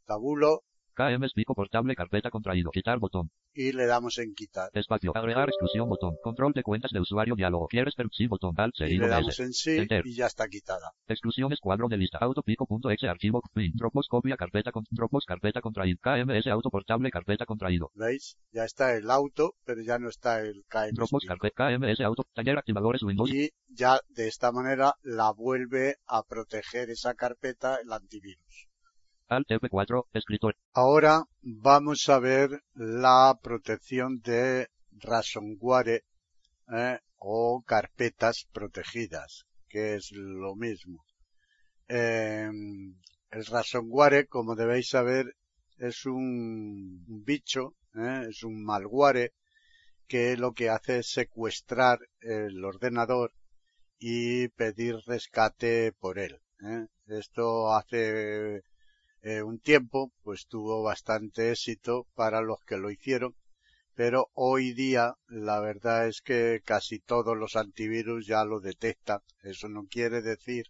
[0.05, 0.61] tabulo
[0.93, 2.69] KMS pico portable carpeta contraído.
[2.71, 3.31] Quitar botón.
[3.53, 4.69] Y le damos en quitar.
[4.73, 5.11] Espacio.
[5.15, 6.15] Agregar exclusión botón.
[6.23, 7.67] Control de cuentas de usuario diálogo.
[7.67, 8.53] ¿Quieres per sí botón?
[8.57, 9.43] Alt Y le damos S.
[9.43, 10.05] en sí Enter.
[10.05, 10.91] y ya está quitada.
[11.07, 12.17] Exclusiones cuadro de lista.
[12.19, 13.41] Autopico.exe archivo.
[13.53, 15.97] Bin, Dropbox copia carpeta con Dropbox carpeta contraído.
[16.01, 17.91] KMS auto portable carpeta contraído.
[17.95, 18.37] ¿Veis?
[18.51, 20.93] Ya está el auto, pero ya no está el KM.
[20.93, 22.25] Dropbox carpeta KMS auto.
[22.33, 23.29] Taller activadores Windows.
[23.31, 28.67] Y ya de esta manera la vuelve a proteger esa carpeta el antivirus.
[29.31, 30.07] Alt F4.
[30.11, 30.57] Escritor.
[30.73, 36.03] Ahora vamos a ver la protección de ransomware
[36.67, 36.99] ¿eh?
[37.17, 41.05] o carpetas protegidas, que es lo mismo.
[41.87, 42.49] Eh,
[43.31, 45.37] el ransomware, como debéis saber,
[45.77, 48.25] es un, un bicho, ¿eh?
[48.29, 49.31] es un malware
[50.07, 53.31] que lo que hace es secuestrar el ordenador
[53.97, 56.41] y pedir rescate por él.
[56.65, 56.87] ¿eh?
[57.07, 58.63] Esto hace
[59.21, 63.35] eh, un tiempo pues tuvo bastante éxito para los que lo hicieron,
[63.95, 69.19] pero hoy día la verdad es que casi todos los antivirus ya lo detectan.
[69.43, 70.65] Eso no quiere decir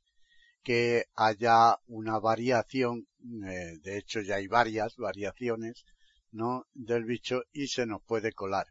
[0.63, 3.07] que haya una variación,
[3.47, 5.85] eh, de hecho ya hay varias variaciones,
[6.31, 6.65] ¿no?
[6.73, 8.67] Del bicho y se nos puede colar.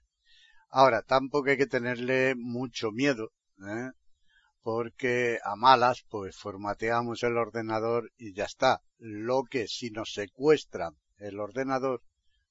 [0.68, 3.33] Ahora, tampoco hay que tenerle mucho miedo,
[3.66, 3.91] ¿eh?
[4.62, 8.82] Porque a malas, pues formateamos el ordenador y ya está.
[8.98, 12.02] Lo que si nos secuestran el ordenador,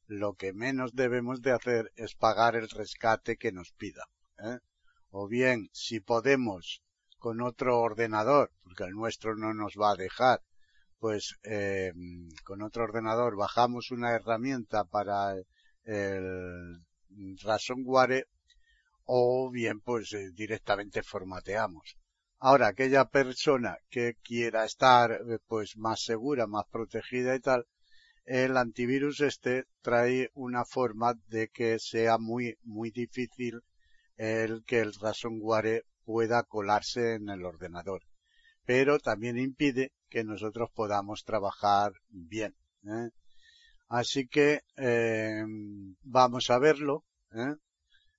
[0.07, 4.05] lo que menos debemos de hacer es pagar el rescate que nos pida.
[4.39, 4.57] ¿eh?
[5.11, 6.81] O bien, si podemos
[7.19, 10.41] con otro ordenador, porque el nuestro no nos va a dejar,
[10.99, 11.93] pues eh,
[12.43, 15.35] con otro ordenador bajamos una herramienta para
[15.83, 16.81] el
[17.43, 18.27] ransomware
[19.05, 21.98] o bien pues eh, directamente formateamos.
[22.41, 27.65] Ahora, aquella persona que quiera estar eh, pues más segura, más protegida y tal,
[28.25, 33.61] el antivirus este trae una forma de que sea muy muy difícil
[34.15, 38.03] el que el ransomware pueda colarse en el ordenador.
[38.65, 42.55] Pero también impide que nosotros podamos trabajar bien.
[42.83, 43.09] ¿eh?
[43.87, 45.43] Así que eh,
[46.03, 47.03] vamos a verlo.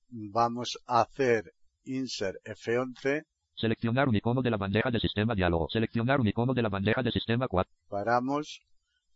[0.08, 1.54] Vamos a hacer
[1.84, 3.24] insert F11.
[3.60, 5.68] Seleccionar un icono de la bandeja de sistema diálogo.
[5.68, 7.70] Seleccionar un icono de la bandeja de sistema 4.
[7.90, 8.62] Paramos.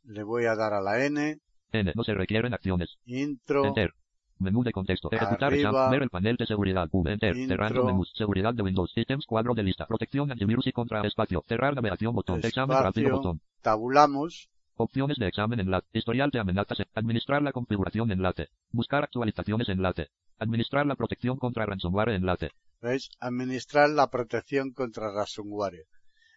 [0.04, 1.38] Le voy a dar a la N.
[1.72, 1.92] N.
[1.94, 2.98] No se requieren acciones.
[3.06, 3.64] Intro.
[3.64, 3.94] Enter.
[4.38, 5.10] Menú de contexto.
[5.10, 5.88] Ejecutar Arriba.
[5.88, 6.90] Ver el panel de seguridad.
[6.92, 7.10] V.
[7.10, 7.34] Enter.
[7.34, 7.56] Intro.
[7.56, 8.12] Cerrando menús.
[8.14, 8.92] Seguridad de Windows.
[8.92, 9.24] Systems.
[9.24, 9.86] Cuadro de lista.
[9.86, 11.42] Protección antivirus y contra espacio.
[11.48, 12.40] Cerrar navegación botón.
[12.42, 13.16] Examen rápido Espacio.
[13.16, 13.40] botón.
[13.62, 14.50] Tabulamos.
[14.76, 15.86] Opciones de examen enlace.
[15.94, 16.82] Historial de amenazas.
[16.94, 18.48] Administrar la configuración enlace.
[18.72, 20.08] Buscar actualizaciones enlace.
[20.38, 22.50] Administrar la protección contra ransomware enlace.
[22.80, 23.08] ¿Veis?
[23.20, 25.86] Administrar la protección contra ransomware.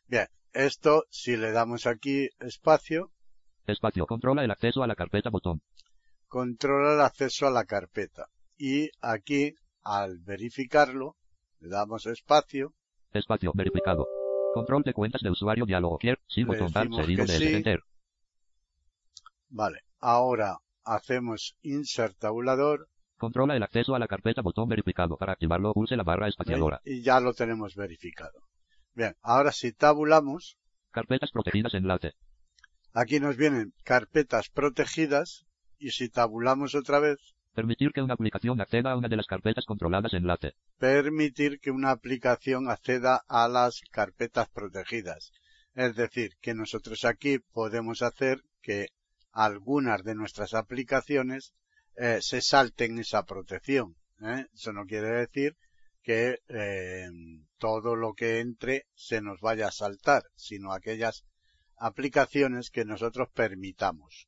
[0.08, 0.28] Bien.
[0.54, 3.12] Esto, si le damos aquí espacio,
[3.68, 4.08] Espacio.
[4.08, 5.62] Controla el acceso a la carpeta botón.
[6.28, 8.28] controla el acceso a la carpeta.
[8.58, 11.16] Y aquí, al verificarlo,
[11.60, 12.74] le damos espacio,
[13.14, 13.52] Espacio.
[13.54, 14.06] Verificado.
[14.54, 15.98] Control de cuentas de usuario diálogo.
[15.98, 16.20] Quier.
[16.28, 16.72] Sí botón.
[16.74, 17.54] Decimos seguido de sí.
[17.54, 17.82] Enter.
[19.50, 19.82] vale.
[20.00, 22.88] Ahora hacemos insert tabulador
[23.18, 25.18] Controla el acceso a la carpeta botón verificado.
[25.18, 26.82] Para activarlo pulse la barra espaciadora.
[26.86, 28.40] y ya lo tenemos verificado.
[28.94, 30.58] Bien, ahora si tabulamos,
[30.92, 32.14] Carpetas protegidas enlace.
[32.94, 35.46] aquí nos vienen carpetas protegidas
[35.78, 37.18] y si tabulamos otra vez,
[37.54, 40.54] Permitir que una aplicación acceda a una de las carpetas controladas enlace.
[40.78, 45.32] permitir que una aplicación acceda a las carpetas protegidas.
[45.74, 48.90] Es decir, que nosotros aquí podemos hacer que
[49.32, 51.54] algunas de nuestras aplicaciones
[51.98, 53.96] eh, se salten esa protección.
[54.22, 54.46] ¿eh?
[54.54, 55.58] Eso no quiere decir
[56.02, 57.10] que eh,
[57.58, 61.26] todo lo que entre se nos vaya a saltar, sino aquellas
[61.76, 64.28] aplicaciones que nosotros permitamos.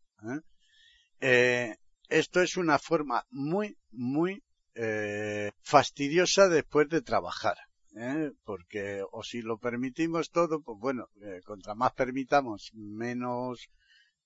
[1.22, 1.78] ¿eh?
[2.10, 4.44] Esto es una forma muy, muy
[5.62, 7.58] fastidiosa después de trabajar.
[8.44, 13.70] Porque, o si lo permitimos todo, pues bueno, eh, contra más permitamos, menos,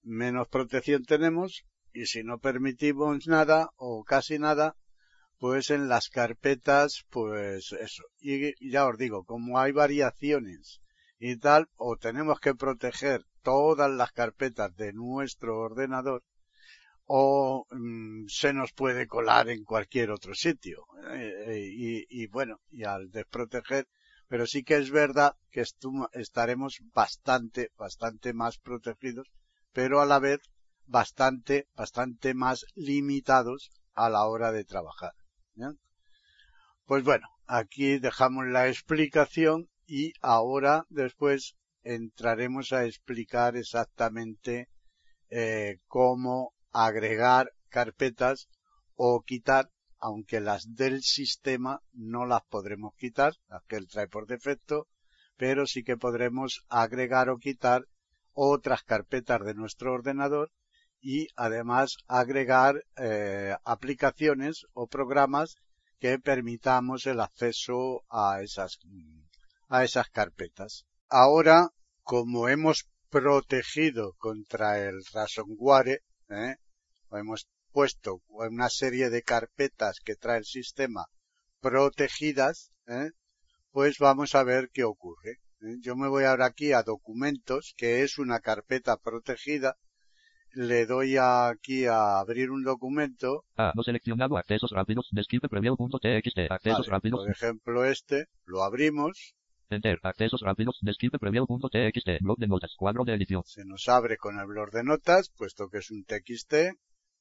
[0.04, 1.64] menos protección tenemos.
[1.94, 4.76] Y si no permitimos nada o casi nada,
[5.38, 8.04] pues en las carpetas, pues eso.
[8.20, 10.82] Y ya os digo, como hay variaciones
[11.20, 16.24] y tal, o tenemos que proteger todas las carpetas de nuestro ordenador,
[17.06, 20.86] o mm, se nos puede colar en cualquier otro sitio.
[21.12, 23.88] Eh, eh, y, y bueno, y al desproteger,
[24.28, 25.64] pero sí que es verdad que
[26.14, 29.28] estaremos bastante, bastante más protegidos,
[29.74, 30.40] pero a la vez
[30.86, 35.14] bastante, bastante más limitados a la hora de trabajar.
[36.86, 44.70] Pues bueno, aquí dejamos la explicación y ahora después entraremos a explicar exactamente
[45.30, 48.50] eh, cómo agregar carpetas
[48.96, 49.70] o quitar,
[50.00, 54.88] aunque las del sistema no las podremos quitar, las que él trae por defecto,
[55.38, 57.86] pero sí que podremos agregar o quitar
[58.34, 60.52] otras carpetas de nuestro ordenador
[61.04, 65.56] y además agregar eh, aplicaciones o programas
[66.00, 68.80] que permitamos el acceso a esas
[69.68, 70.86] a esas carpetas.
[71.10, 71.70] Ahora,
[72.02, 76.00] como hemos protegido contra el ransomware,
[76.30, 76.56] ¿eh?
[77.12, 81.06] hemos puesto una serie de carpetas que trae el sistema
[81.60, 83.10] protegidas, ¿eh?
[83.72, 85.40] pues vamos a ver qué ocurre.
[85.62, 85.78] ¿eh?
[85.82, 89.76] Yo me voy ahora aquí a documentos, que es una carpeta protegida,
[90.54, 93.72] le doy aquí a abrir un documento, A.
[93.76, 95.08] No seleccionado accesos rápidos.
[95.12, 96.40] Describe preview.txt.
[96.52, 97.20] Accesos Vale, rápidos.
[97.22, 99.36] por ejemplo este, lo abrimos,
[99.70, 100.00] Enter.
[100.04, 100.78] Accesos rápidos.
[100.82, 102.22] Describe preview.txt.
[102.22, 102.74] Blog de notas.
[102.78, 103.42] Cuadro de edición.
[103.46, 106.54] se nos abre con el blog de notas, puesto que es un TXT,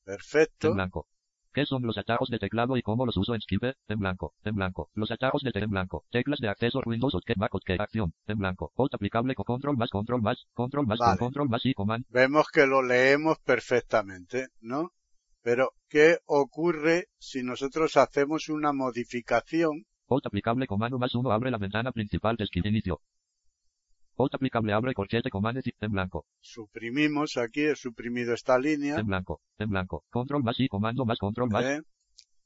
[0.04, 1.06] perfecto, En blanco.
[1.54, 3.74] ¿Qué son los atajos de teclado y cómo los uso en Skype?
[3.88, 4.88] En blanco, en blanco.
[4.94, 6.04] Los atajos de te- en blanco.
[6.10, 8.72] Teclas de acceso Windows OK, Mac OK, acción, en blanco.
[8.78, 11.18] Alt aplicable con control más, control más, control más, Vale.
[11.18, 12.06] con control más y command.
[12.08, 14.92] Vemos que lo leemos perfectamente, ¿no?
[15.42, 19.84] Pero, ¿qué ocurre si nosotros hacemos una modificación?
[20.08, 23.00] Alt aplicable comando más uno abre la ventana principal de Skype inicio.
[24.22, 29.40] Alt aplicable abre corchete comando en blanco, Suprimimos aquí, he suprimido esta línea, en blanco,
[29.58, 30.04] en blanco.
[30.10, 31.64] Control más y comando más control más.
[31.64, 31.82] ¿eh?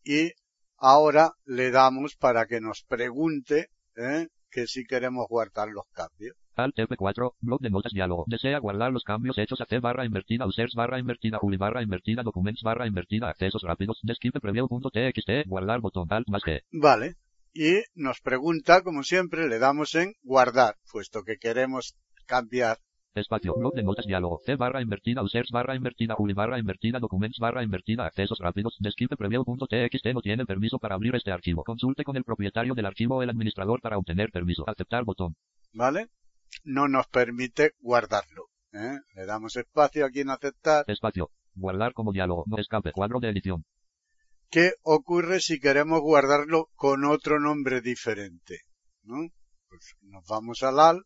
[0.07, 0.33] y
[0.79, 4.29] ahora le damos para que nos pregunte ¿eh?
[4.51, 6.37] que si queremos guardar los cambios.
[6.55, 8.25] Alt F4, blog de notas diálogo.
[8.27, 12.23] Desea guardar los cambios hechos a T barra invertida users barra invertida Juli barra invertida
[12.23, 14.01] documents barra invertida accesos rápidos.
[14.03, 16.63] Describe preview.txt guardar botón alt más G.
[16.73, 17.17] Vale.
[17.59, 21.97] Y nos pregunta, como siempre, le damos en guardar, puesto que queremos
[22.27, 22.77] cambiar.
[23.15, 24.43] Espacio, blog de notas diálogo.
[24.45, 28.77] C barra invertida users barra invertida Juli barra invertida documents barra invertida accesos rápidos.
[28.79, 31.65] Describe preview.txt no tiene permiso para abrir este archivo.
[31.65, 34.69] Consulte con el propietario del archivo o el administrador para obtener permiso.
[34.69, 35.35] Aceptar botón.
[35.73, 36.09] ¿Vale?
[36.63, 38.49] No nos permite guardarlo.
[38.75, 38.99] ¿eh?
[39.15, 40.85] Le damos espacio aquí en aceptar.
[40.89, 41.31] Espacio.
[41.55, 42.45] Guardar como diálogo.
[42.47, 42.93] No escape.
[42.93, 43.65] Cuadro de edición.
[44.51, 48.61] ¿Qué ocurre si queremos guardarlo con otro nombre diferente?
[49.03, 49.17] ¿No?
[49.69, 51.03] Pues nos vamos al AL,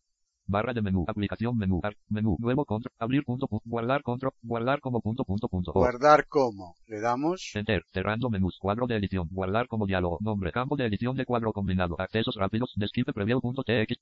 [0.47, 1.05] Barra de menú.
[1.07, 1.79] Aplicación menú.
[1.83, 2.35] Ar- menú.
[2.39, 2.91] Nuevo control.
[2.99, 3.47] Abrir punto.
[3.47, 4.33] pu- Guardar control.
[4.41, 5.71] Guardar como punto punto punto.
[5.71, 6.75] Guardar como.
[6.87, 11.15] Le damos, Enter, cerrando menús, cuadro de edición, guardar como diálogo, nombre, campo de edición
[11.15, 13.97] de cuadro combinado, accesos rápidos, describe preview.tx.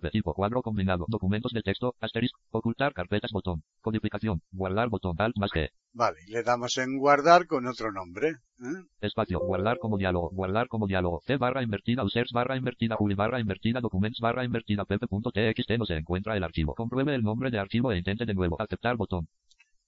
[0.00, 5.50] Tipo cuadro combinado, documentos de texto, asterisco, ocultar carpetas botón, codificación, guardar botón, alt más
[5.50, 8.28] G, vale, le damos en guardar con otro nombre.
[8.28, 8.84] ¿eh?
[9.00, 13.40] espacio, guardar como diálogo, guardar como diálogo, C barra invertida, users barra invertida, Juli barra
[13.40, 17.92] invertida, documents barra invertida, pp.txt no se encuentra el archivo, compruebe el nombre de archivo
[17.92, 19.28] e intente de nuevo, aceptar botón,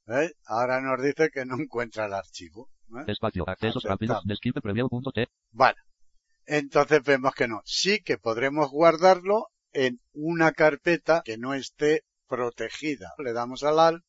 [0.08, 0.32] ¿eh?
[0.46, 2.70] Ahora nos dice que no encuentra el archivo.
[2.96, 3.04] ¿eh?
[3.10, 4.24] espacio, accesos Aceptamos.
[4.26, 5.76] rápidos, preview.t, Vale.
[6.46, 7.60] Entonces vemos que no.
[7.64, 13.12] Sí que podremos guardarlo en una carpeta que no esté protegida.
[13.18, 14.04] Le damos al AL,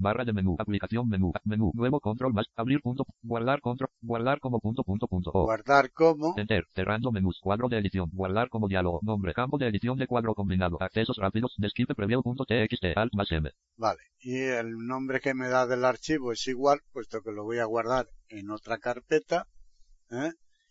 [0.00, 4.60] Barra de menú, aplicación menú, menú, nuevo control más, abrir punto, guardar control, guardar como
[4.60, 5.42] punto punto punto o.
[5.42, 9.98] guardar como, Enter, cerrando menús, cuadro de edición, guardar como diálogo, nombre, campo de edición
[9.98, 13.50] de cuadro combinado, accesos rápidos, describe preview.txt, alt más m.
[13.76, 13.98] vale.
[14.20, 17.64] Y el nombre que me da del archivo es igual, puesto que lo voy a
[17.64, 19.48] guardar en otra carpeta.
[20.12, 20.30] ¿eh?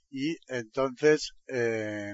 [0.09, 2.13] Y entonces, eh,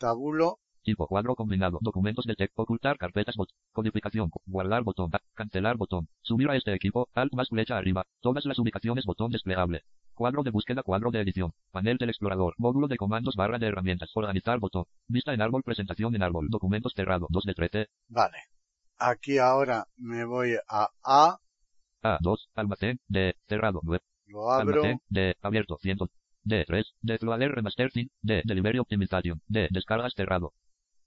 [0.00, 6.08] tabulo, Tipo cuadro combinado, documentos de texto, ocultar carpetas, bot, codificación, guardar botón, cancelar botón,
[6.22, 9.82] subir a este equipo, alt más flecha arriba, todas las ubicaciones botón desplegable.
[10.14, 14.10] Cuadro de búsqueda, cuadro de edición, panel del explorador, módulo de comandos, barra de herramientas,
[14.14, 18.38] organizar botón, vista en árbol, presentación en árbol, documentos cerrado, 2 de 13, vale.
[18.96, 21.38] Aquí ahora me voy a A,
[22.02, 25.98] A2, almacén, D, cerrado, 9, lo abro, almacén, D, abierto, 100,
[26.44, 30.52] D3, Deploader Remastered, D, Delivery Optimization, D, descargas cerrado,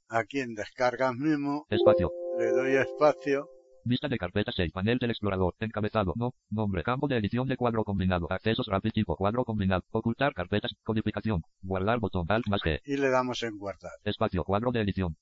[0.09, 3.49] aquí en descargas mismo, espacio, le doy espacio,
[3.85, 7.83] Vista de carpeta 6, panel del explorador, encabezado, no, nombre, campo de edición de cuadro
[7.83, 12.95] combinado, accesos rápidos tipo cuadro combinado, ocultar carpetas, codificación, guardar botón, alt más G, y
[12.95, 15.17] le damos en guardar, espacio, cuadro de edición,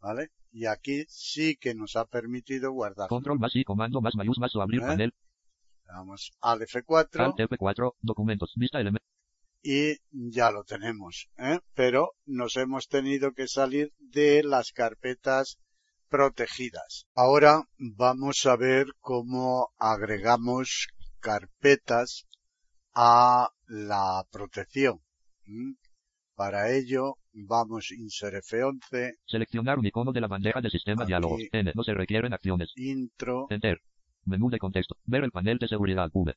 [0.00, 0.30] ¿vale?
[0.50, 3.08] Y aquí sí que nos ha permitido guardar.
[3.08, 4.86] control más y comando más mayús más o abrir ¿Eh?
[4.86, 5.12] panel,
[5.86, 9.04] Le damos al F4 alt F4, documentos, vista elemento,
[9.64, 11.58] y ya lo tenemos, ¿eh?
[11.74, 15.58] Pero nos hemos tenido que salir de las carpetas
[16.10, 17.06] protegidas.
[17.14, 20.88] Ahora vamos a ver cómo agregamos
[21.18, 22.26] carpetas
[22.94, 25.00] a la protección.
[26.36, 31.10] Para ello vamos insert F11, seleccionar un icono de la bandeja de sistema Aquí.
[31.10, 33.80] diálogos, N, no se requieren acciones, intro, enter,
[34.24, 36.34] menú de contexto, ver el panel de seguridad, V,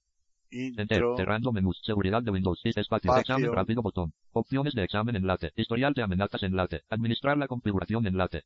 [0.52, 3.20] intro, cerrando menús, seguridad de Windows, espacio, Espacio.
[3.22, 8.44] examen rápido botón, opciones de examen enlace, historial de amenazas enlace, administrar la configuración enlace,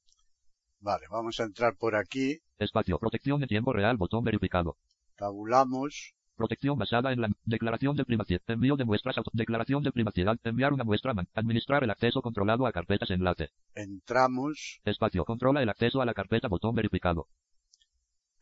[0.79, 2.99] vale, vamos a entrar por aquí, Espacio.
[2.99, 3.97] Protección en tiempo real.
[3.97, 4.77] Botón verificado.
[5.15, 8.41] tabulamos, Protección basada en la declaración de privacidad.
[8.47, 9.17] Envío de muestras.
[9.17, 10.37] auto- declaración de privacidad.
[10.43, 11.13] Enviar una muestra.
[11.13, 13.49] man- administrar el acceso controlado a carpetas enlace.
[13.75, 15.23] entramos, Espacio.
[15.25, 16.47] Controla el acceso a la carpeta.
[16.47, 17.27] Botón verificado.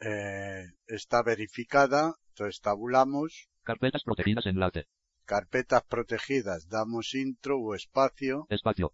[0.02, 4.88] Eh, está verificada, entonces tabulamos, Carpetas protegidas enlace.
[5.26, 8.94] carpetas protegidas, damos intro o espacio, Espacio.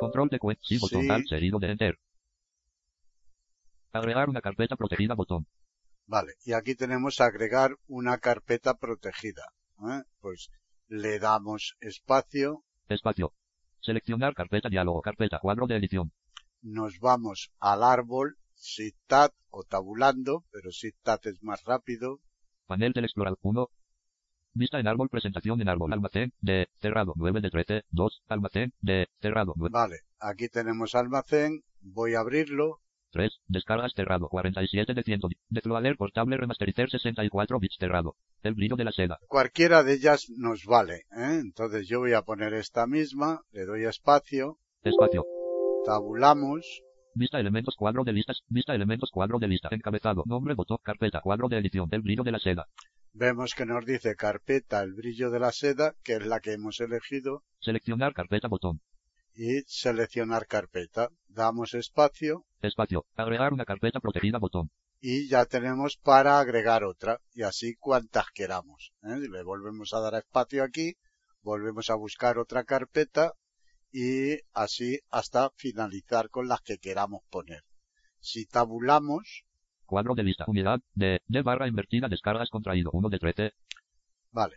[0.00, 0.62] Control de cuenta.
[0.64, 0.78] Sí.
[0.78, 1.98] Botón alt seguido de enter.
[3.92, 5.14] Agregar una carpeta protegida.
[5.14, 5.46] Botón.
[6.06, 9.44] vale, y aquí tenemos agregar una carpeta protegida,
[9.90, 10.02] ¿eh?
[10.20, 10.48] pues
[10.88, 13.32] le damos espacio, Espacio.
[13.80, 15.00] Seleccionar carpeta diálogo.
[15.02, 15.38] Carpeta.
[15.40, 16.12] Cuadro de edición.
[16.62, 22.20] nos vamos al árbol, SIGTAT o tabulando, pero SIGTAT es más rápido.
[22.66, 23.68] Panel del explorador 1.
[24.54, 29.08] Vista en árbol, presentación en árbol, almacén de cerrado 9 de 13, 2, almacén de
[29.20, 29.72] cerrado 9.
[29.72, 32.78] Vale, aquí tenemos almacén, voy a abrirlo.
[33.12, 38.84] 3, descargas cerrado 47 de 110, Deploader portable remasterizer 64 bits cerrado, el brillo de
[38.84, 39.18] la seda.
[39.26, 41.40] Cualquiera de ellas nos vale, ¿eh?
[41.40, 45.24] Entonces yo voy a poner esta misma, le doy espacio, Espacio.
[45.84, 46.82] tabulamos,
[47.14, 48.42] Vista elementos cuadro de listas.
[48.48, 49.68] Vista elementos cuadro de lista.
[49.70, 50.22] Encabezado.
[50.26, 50.78] Nombre botón.
[50.82, 51.20] Carpeta.
[51.20, 51.88] Cuadro de edición.
[51.92, 52.66] El brillo de la seda.
[53.12, 56.80] vemos que nos dice carpeta el brillo de la seda, que es la que hemos
[56.80, 58.80] elegido, Seleccionar carpeta botón.
[59.34, 61.08] y seleccionar carpeta.
[61.28, 63.04] Damos espacio Espacio.
[63.16, 64.70] Agregar una carpeta protegida botón.
[65.00, 68.92] y ya tenemos para agregar otra y así cuantas queramos.
[69.02, 69.18] ¿eh?
[69.18, 70.94] Le volvemos a dar espacio aquí,
[71.42, 73.32] volvemos a buscar otra carpeta
[73.92, 77.62] y así hasta finalizar con las que queramos poner.
[78.18, 79.44] Si tabulamos,
[79.84, 80.44] Cuadro de lista.
[80.46, 80.80] Unidad.
[80.94, 81.20] De.
[81.26, 82.08] De barra invertida.
[82.08, 82.90] Descargas contraído.
[82.94, 83.52] 1 de 13.
[84.30, 84.56] vale,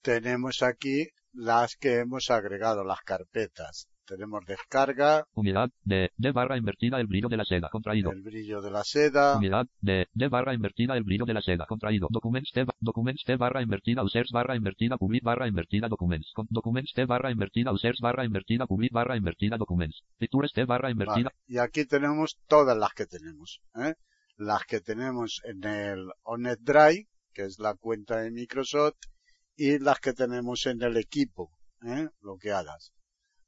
[0.00, 3.88] tenemos aquí las que hemos agregado, las carpetas.
[4.06, 5.70] Tenemos descarga, Unidad.
[5.82, 6.12] De.
[6.16, 7.00] De barra invertida.
[7.00, 7.68] El brillo de la seda.
[7.70, 8.12] Contraído.
[8.12, 9.66] el brillo de la seda, Unidad.
[9.80, 10.06] De.
[10.14, 10.96] De barra invertida.
[10.96, 11.66] El brillo de la seda.
[11.66, 12.06] Contraído.
[12.10, 12.64] Documents T.
[12.80, 14.04] Documents T barra invertida.
[14.04, 14.96] Users barra invertida.
[14.96, 15.88] Public barra invertida.
[15.88, 16.30] Documents.
[16.34, 17.72] Con, documents T barra invertida.
[17.72, 18.66] Users barra invertida.
[18.66, 19.56] Public barra invertida.
[19.56, 20.04] Documents.
[20.18, 21.30] Pictures T barra invertida.
[21.30, 23.60] Vale, Y aquí tenemos todas las que tenemos.
[23.74, 23.94] ¿eh?
[24.36, 28.98] Las que tenemos en el Onet Drive, que es la cuenta de Microsoft,
[29.56, 31.50] y las que tenemos en el equipo,
[31.82, 32.08] ¿eh?
[32.20, 32.92] bloqueadas.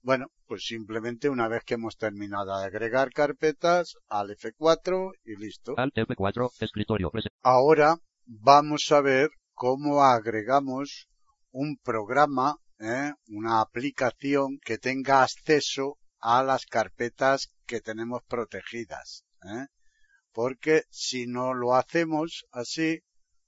[0.02, 5.74] Bueno, pues simplemente una vez que hemos terminado de agregar carpetas, al F4 y listo.
[5.76, 6.50] Alt F4.
[6.60, 7.10] Escritorio.
[7.42, 11.08] Ahora vamos a ver cómo agregamos
[11.50, 13.12] un programa, ¿eh?
[13.26, 19.24] una aplicación que tenga acceso a las carpetas que tenemos protegidas.
[19.42, 19.66] ¿eh?
[20.32, 23.00] Porque si no lo hacemos así,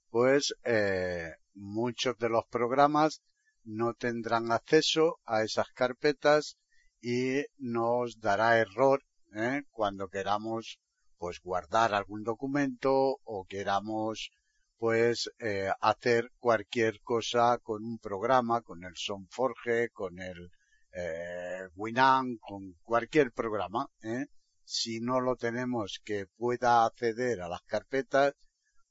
[0.09, 3.21] pues eh, muchos de los programas
[3.63, 6.57] no tendrán acceso a esas carpetas
[7.01, 9.03] y nos dará error
[9.35, 9.63] ¿eh?
[9.71, 10.79] cuando queramos
[11.17, 14.31] pues guardar algún documento o queramos
[14.77, 20.51] pues eh, hacer cualquier cosa con un programa, con el SonForge, con el
[20.93, 23.87] eh, Winamp, con cualquier programa.
[24.01, 24.25] ¿eh?
[24.63, 28.33] Si no lo tenemos que pueda acceder a las carpetas,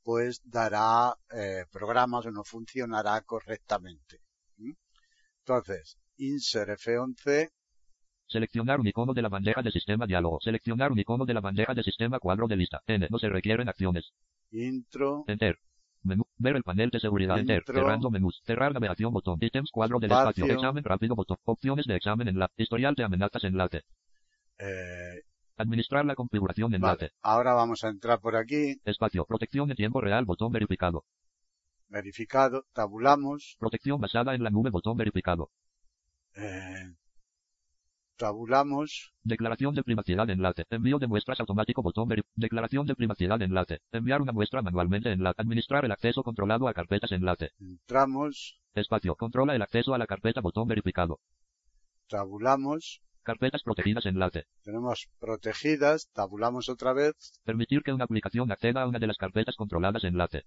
[0.04, 4.20] pues dará eh, programas o no funcionará correctamente.
[5.54, 7.50] Entonces, insert F11,
[8.28, 10.38] Seleccionar un icono de la bandeja de sistema diálogo.
[10.40, 12.80] Seleccionar un icono de la bandeja de sistema cuadro de lista.
[12.86, 13.08] N.
[13.10, 14.12] No se requieren acciones.
[14.52, 15.58] intro, Enter.
[16.04, 16.24] Menú.
[16.38, 17.36] Ver el panel de seguridad.
[17.40, 17.64] Enter.
[17.66, 18.40] Cerrando menús.
[18.46, 19.38] Cerrar navegación botón.
[19.40, 20.44] Ítems cuadro del Espacio.
[20.44, 20.54] espacio.
[20.54, 21.38] Examen rápido botón.
[21.42, 22.54] Opciones de examen enlace.
[22.58, 23.82] Historial de amenazas enlace.
[24.60, 25.22] eh,
[25.56, 27.06] Administrar la configuración enlace.
[27.06, 27.12] vale.
[27.22, 29.24] Ahora vamos a entrar por aquí, Espacio.
[29.24, 31.04] Protección en tiempo real botón verificado.
[31.90, 35.50] Verificado, tabulamos, Protección basada en la nube botón verificado.
[36.34, 36.94] eh,
[38.16, 40.64] tabulamos, Declaración de privacidad enlace.
[40.70, 43.80] Envío de muestras automático botón veri- Declaración de privacidad enlace.
[43.92, 45.40] Enviar una muestra manualmente enlace.
[45.42, 47.50] Administrar el acceso controlado a carpetas enlace.
[47.58, 49.16] entramos, Espacio.
[49.16, 51.18] Controla el acceso a la carpeta botón verificado.
[52.08, 54.44] tabulamos, Carpetas protegidas enlace.
[54.62, 57.14] tenemos protegidas, tabulamos otra vez,
[57.44, 60.44] Permitir que una aplicación acceda a una de las carpetas controladas enlace.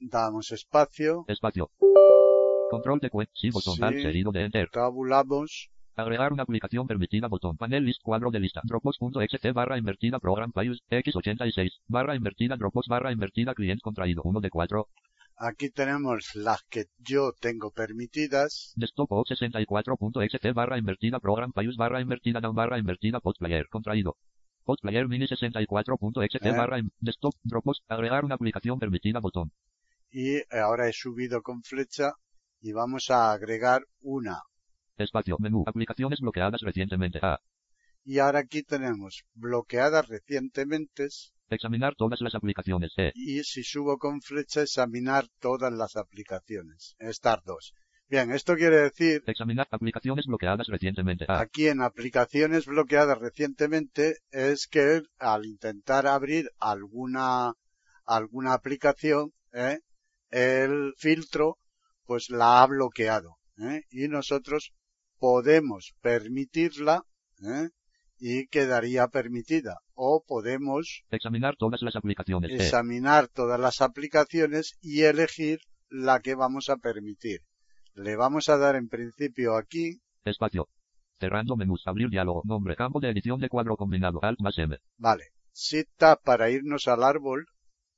[0.00, 1.70] Damos espacio, Espacio.
[2.70, 3.32] Control de cuenta.
[3.34, 3.74] Sí botón.
[3.76, 4.02] Sí.
[4.02, 4.68] Seguido de Enter.
[4.70, 7.56] tabulamos, Agregar una aplicación permitida botón.
[7.56, 8.62] Panel list cuadro de lista.
[8.64, 10.78] Dropbox.xt barra invertida program files.
[10.88, 14.88] X86 barra invertida Dropbox barra invertida client contraído 1 de 4.
[15.36, 22.40] aquí tenemos las que yo tengo permitidas, Desktop 64.xt barra invertida program files barra invertida
[22.40, 24.16] down barra invertida postplayer contraído.
[24.64, 26.52] Postplayer mini 64.xt Eh.
[26.56, 27.80] barra desktop Dropbox.
[27.88, 29.50] Agregar una aplicación permitida botón.
[30.10, 32.12] Y eh, ahora he subido con flecha
[32.60, 34.40] y vamos a agregar una.
[34.96, 35.36] Espacio.
[35.38, 35.64] Menú.
[35.66, 37.20] Aplicaciones bloqueadas recientemente.
[37.22, 37.40] A.
[38.04, 41.08] Y ahora aquí tenemos bloqueadas recientemente
[41.48, 42.92] Examinar todas las aplicaciones.
[42.96, 43.10] E.
[43.14, 46.94] y si subo con flecha examinar todas las aplicaciones.
[46.98, 47.74] Estas dos.
[48.08, 51.24] Bien, esto quiere decir Examinar aplicaciones bloqueadas recientemente.
[51.28, 51.40] A.
[51.40, 57.54] aquí en aplicaciones bloqueadas recientemente es que al intentar abrir alguna
[58.04, 59.80] alguna aplicación ¿eh?
[60.30, 61.58] El filtro
[62.04, 63.82] pues la ha bloqueado ¿eh?
[63.90, 64.72] y nosotros
[65.18, 67.04] podemos permitirla
[67.42, 67.68] ¿eh?
[68.18, 72.50] y quedaría permitida o podemos Examinar todas las aplicaciones.
[72.52, 77.40] Examinar todas las aplicaciones y elegir la que vamos a permitir.
[77.94, 80.68] Le vamos a dar en principio aquí, Espacio.
[81.18, 81.86] Cerrando menús.
[81.86, 82.42] Abrir diálogo.
[82.44, 82.76] Nombre.
[82.76, 84.20] Campo de edición de cuadro combinado.
[84.22, 84.78] Alt más M.
[84.96, 85.24] vale,
[85.96, 87.46] Tab para irnos al árbol.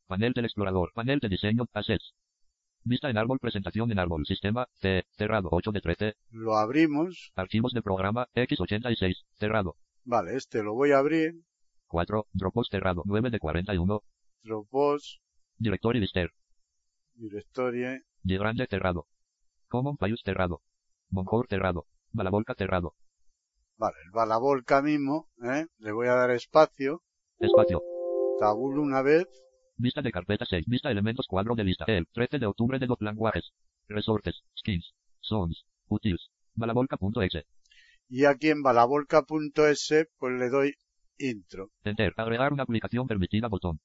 [0.07, 0.93] Panel del explorador.
[0.95, 1.67] Panel de diseño.
[1.73, 2.15] Assets.
[2.85, 3.39] Vista en árbol.
[3.39, 4.25] Presentación en árbol.
[4.27, 4.67] Sistema.
[4.75, 5.05] C.
[5.13, 5.49] Cerrado.
[5.53, 6.15] 8 de 13.
[6.31, 7.33] Lo abrimos.
[7.37, 8.29] Archivos de programa.
[8.35, 9.25] X86.
[9.39, 9.77] Cerrado.
[10.05, 11.35] Vale, este lo voy a abrir.
[11.87, 12.27] 4.
[12.33, 13.03] Dropbox cerrado.
[13.05, 14.03] 9 de 41.
[14.43, 15.21] Dropbox,
[15.59, 16.31] Directory Lister.
[17.15, 19.07] Directory, Grande cerrado.
[19.69, 20.63] Common Payus cerrado.
[21.11, 21.87] Moncore cerrado.
[22.11, 22.95] Balabolca cerrado.
[23.77, 25.67] vale, el balabolca mismo, ¿eh?
[25.79, 27.03] Le voy a dar espacio.
[27.39, 27.83] Espacio.
[28.41, 29.27] Tabulo una vez.
[29.83, 30.67] Vista de carpeta 6.
[30.69, 31.85] Vista elementos cuadro de lista.
[31.89, 33.53] El 13 de octubre de los lenguajes.
[33.89, 34.45] Resortes.
[34.57, 34.95] Skins.
[35.19, 35.65] Sons.
[35.89, 36.31] Utils.
[36.55, 37.47] Balabolca.exe.
[38.09, 40.75] Y aquí en balabolca.es, pues le doy
[41.19, 41.71] intro.
[41.83, 42.15] Enter.
[42.17, 43.81] Agregar una aplicación permitida botón.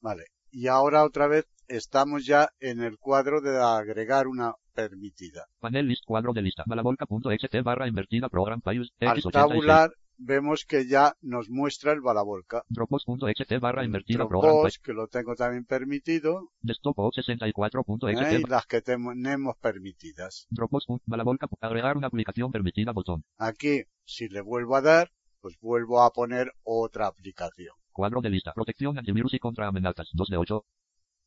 [0.00, 0.26] Vale.
[0.52, 5.46] Y ahora otra vez estamos ya en el cuadro de agregar una permitida.
[5.58, 6.62] Panel list cuadro de lista.
[6.64, 9.32] Balabolca.exe barra invertida program Payus Al X86.
[9.32, 12.64] tabular vemos que ya nos muestra el balabolca.
[12.68, 17.22] Dropbox.exe barra invertida program Dropbox, que lo tengo también permitido, Desktop ¿eh?
[17.22, 18.40] 64.exe.
[18.40, 20.46] y las que tenemos permitidas.
[20.50, 20.86] Dropbox.
[21.06, 21.48] Balabolca.
[21.60, 23.24] Agregar una aplicación permitida botón.
[23.38, 27.74] Aquí, si le vuelvo a dar, pues vuelvo a poner otra aplicación.
[27.92, 28.52] Cuadro de lista.
[28.52, 30.08] Protección antivirus y contra amenazas.
[30.12, 30.64] 2 de 8.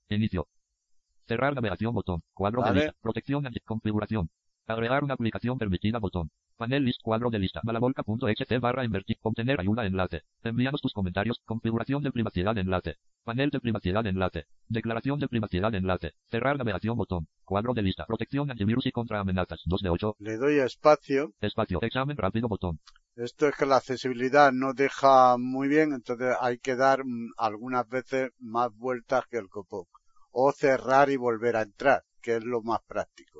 [0.09, 0.47] Inicio.
[1.27, 2.23] Cerrar navegación botón.
[2.33, 2.73] Cuadro Vale.
[2.73, 2.97] de lista.
[3.01, 4.29] Protección anti configuración.
[4.67, 6.31] Agregar una aplicación permitida botón.
[6.61, 7.59] Panel list cuadro de lista.
[7.63, 9.17] Balabolca.exe barra invertir.
[9.23, 10.21] Obtener ayuda enlace.
[10.43, 11.41] Envíanos tus comentarios.
[11.43, 12.97] Configuración de privacidad enlace.
[13.23, 14.45] Panel de privacidad enlace.
[14.67, 16.13] Declaración de privacidad enlace.
[16.29, 17.27] Cerrar navegación botón.
[17.45, 18.05] Cuadro de lista.
[18.05, 19.59] Protección antivirus y contra amenazas.
[19.65, 20.15] 2 de 8.
[20.19, 21.33] Le doy a espacio.
[21.41, 21.79] Espacio.
[21.81, 22.79] Examen rápido botón.
[23.15, 27.89] Esto es que la accesibilidad no deja muy bien, entonces hay que dar mm, algunas
[27.89, 29.85] veces más vueltas que el copón.
[30.29, 33.30] O cerrar y volver a entrar, que es lo más práctico.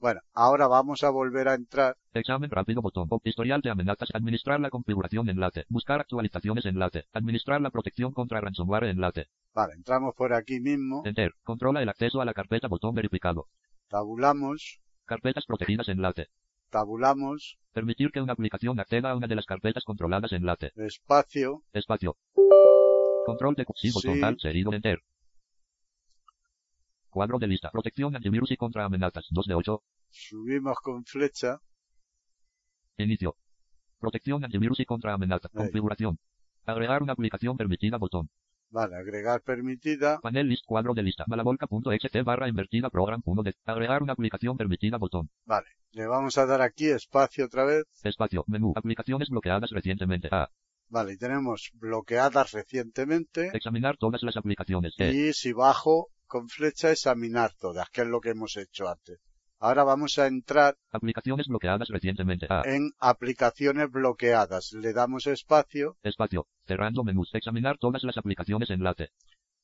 [0.00, 1.96] Bueno, ahora vamos a volver a entrar.
[2.14, 3.08] Examen rápido botón.
[3.24, 4.10] Historial de amenazas.
[4.14, 5.64] Administrar la configuración enlace.
[5.68, 7.04] Buscar actualizaciones enlace.
[7.12, 9.26] Administrar la protección contra ransomware enlace.
[9.54, 11.02] Vale, entramos por aquí mismo.
[11.04, 11.32] Enter.
[11.42, 13.46] Controla el acceso a la carpeta botón verificado.
[13.88, 14.80] Tabulamos.
[15.04, 16.28] Carpetas protegidas enlace.
[16.70, 17.58] Tabulamos.
[17.72, 20.70] Permitir que una aplicación acceda a una de las carpetas controladas enlace.
[20.76, 21.62] Espacio.
[21.72, 22.16] Espacio.
[23.26, 24.20] Control de botón Sí.
[24.20, 25.00] tal seguido enter.
[27.10, 27.70] Cuadro de lista.
[27.70, 29.26] Protección antivirus y contra amenazas.
[29.30, 29.82] 2 de 8.
[30.10, 31.60] Subimos con flecha.
[32.96, 33.36] Inicio.
[33.98, 35.50] Protección antivirus y contra amenazas.
[35.54, 35.64] Ahí.
[35.64, 36.18] Configuración.
[36.66, 38.28] Agregar una aplicación permitida botón.
[38.70, 40.20] Vale, agregar permitida.
[40.20, 41.24] Panel list cuadro de lista.
[41.26, 43.54] Balabolca.exe barra invertida program 1 de.
[43.64, 45.30] Agregar una aplicación permitida botón.
[45.46, 45.68] Vale.
[45.92, 47.84] Le vamos a dar aquí espacio otra vez.
[48.04, 48.44] Espacio.
[48.46, 48.74] Menú.
[48.76, 50.28] Aplicaciones bloqueadas recientemente.
[50.30, 50.50] A.
[50.90, 53.50] Vale, y tenemos bloqueadas recientemente.
[53.54, 54.94] Examinar todas las aplicaciones.
[54.98, 55.12] E.
[55.12, 59.18] Y si bajo con flecha, examinar todas, que es lo que hemos hecho antes.
[59.60, 62.46] Ahora vamos a entrar Aplicaciones bloqueadas recientemente.
[62.48, 62.62] A.
[62.64, 64.72] en aplicaciones bloqueadas.
[64.72, 65.96] Le damos espacio.
[66.04, 66.46] Espacio.
[66.64, 67.34] Cerrando menús.
[67.34, 69.10] Examinar todas las aplicaciones enlace.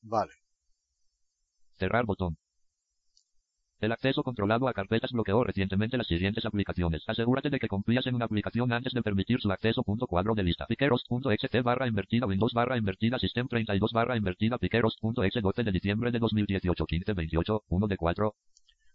[0.01, 0.33] Vale.
[1.77, 2.37] Cerrar botón.
[3.85, 7.03] El acceso controlado a carpetas bloqueó recientemente las siguientes aplicaciones.
[7.05, 9.83] Asegúrate de que confías en una aplicación antes de permitir su acceso.
[9.83, 10.65] Punto cuadro de lista.
[10.65, 16.17] Piqueros.exe barra invertida Windows barra invertida System 32 barra invertida Piqueros.exe 12 de diciembre de
[16.17, 18.35] 2018 15 28 1 de 4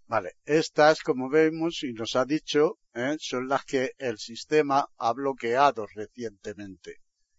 [0.08, 0.32] Vale.
[0.44, 3.14] Estas, como vemos y nos ha dicho, ¿eh?
[3.20, 6.96] son las que el sistema ha bloqueado recientemente.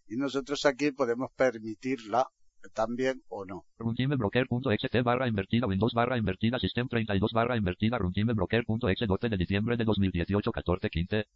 [0.08, 2.28] Y nosotros aquí podemos permitirla
[2.74, 3.64] también o no.
[3.78, 9.84] runtimebroker.exe barra invertida Windows barra invertida System 32 barra invertida runtimebroker.exe 12 de diciembre de
[9.84, 11.26] 2018 14 15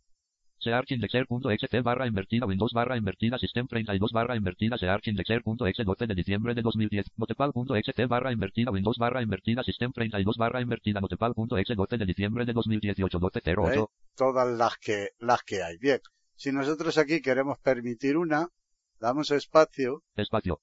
[0.58, 6.62] searchindexer.exe barra invertida Windows barra invertida System 32 barra invertida searchindexer.exe 12 de diciembre de
[6.62, 12.44] 2010 notepal.exe barra invertida Windows barra invertida System 32 barra invertida notepal.exe 12 de diciembre
[12.44, 13.86] de 2018 12 08 ¿eh?
[14.14, 15.76] Todas las que, las que hay.
[15.78, 16.00] Bien.
[16.34, 18.48] Si nosotros aquí queremos permitir una,
[18.98, 20.60] damos espacio, espacio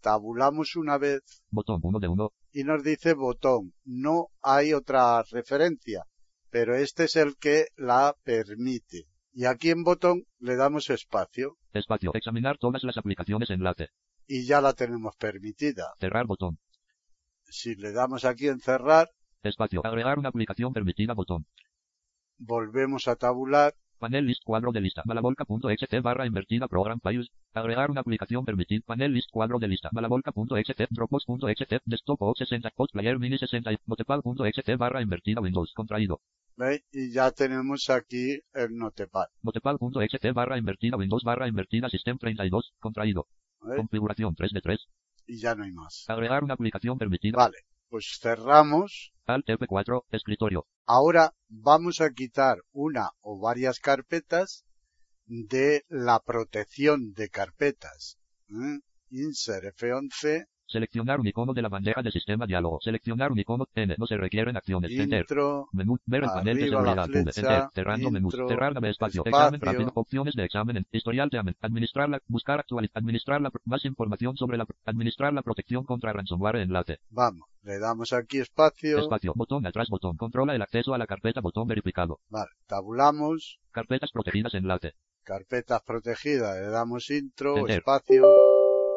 [0.00, 3.72] tabulamos una vez botón 1 de 1 y nos dice botón.
[3.84, 6.04] No hay otra referencia,
[6.50, 9.06] pero este es el que la permite.
[9.32, 13.90] Y aquí en botón le damos espacio espacio examinar todas las aplicaciones enlace
[14.26, 15.94] y ya la tenemos permitida.
[16.00, 16.58] cerrar botón
[17.44, 19.10] Si le damos aquí en cerrar,
[19.42, 21.46] espacio agregar una aplicación permitida botón
[22.40, 25.02] volvemos a tabular, Panel list cuadro de lista.
[25.04, 27.28] Balabolca.exe barra invertida program files.
[27.52, 28.82] Agregar una aplicación permitida.
[28.86, 29.90] Panel list cuadro de lista.
[29.92, 36.22] Balabolca.exe Dropbox.exe Desktop o 60 Post Player Mini 60 Notepal.exe barra invertida Windows contraído.
[36.56, 36.82] ¿veis?
[36.90, 39.26] Y ya tenemos aquí el notepad.
[39.42, 43.26] Notepal.exe barra invertida Windows barra invertida System 32 contraído.
[43.60, 43.76] ¿veis?
[43.76, 44.88] Configuración 3 de 3.
[45.26, 46.06] Y ya no hay más.
[46.08, 47.36] Agregar una aplicación permitida.
[47.36, 47.58] Vale,
[47.90, 49.12] pues cerramos.
[49.26, 50.66] Alt F4 escritorio.
[50.86, 54.64] Ahora vamos a quitar una o varias carpetas
[55.26, 58.18] de la protección de carpetas.
[58.48, 58.80] ¿eh?
[59.10, 62.78] Insert F11, Seleccionar un icono de la bandeja de sistema diálogo.
[62.80, 63.96] Seleccionar un icono N.
[63.98, 64.90] No se requieren acciones.
[64.92, 65.20] Enter.
[65.22, 65.98] intro, Menú.
[66.06, 67.06] Ver el panel de la seguridad.
[67.06, 67.64] Flecha, Enter.
[67.74, 69.22] Cerrando intro, Cerrar nave espacio.
[69.26, 69.90] Examen rápido.
[69.94, 70.76] Opciones de examen.
[70.78, 71.56] en- Historial de examen.
[71.60, 72.20] Administrar la.
[72.28, 72.96] Buscar actualizar.
[73.02, 73.50] Administrar la.
[73.64, 74.66] Más información sobre la.
[74.84, 76.98] Administrar la protección contra ransomware enlace.
[77.10, 79.32] vamos, le damos aquí espacio, Espacio.
[79.34, 79.88] Botón atrás.
[79.90, 80.16] Botón.
[80.16, 81.40] Controla el acceso a la carpeta.
[81.40, 82.20] Botón verificado.
[82.28, 84.92] vale, tabulamos, Carpetas protegidas enlace.
[85.24, 87.78] carpetas protegidas, le damos intro, Enter.
[87.78, 88.36] espacio,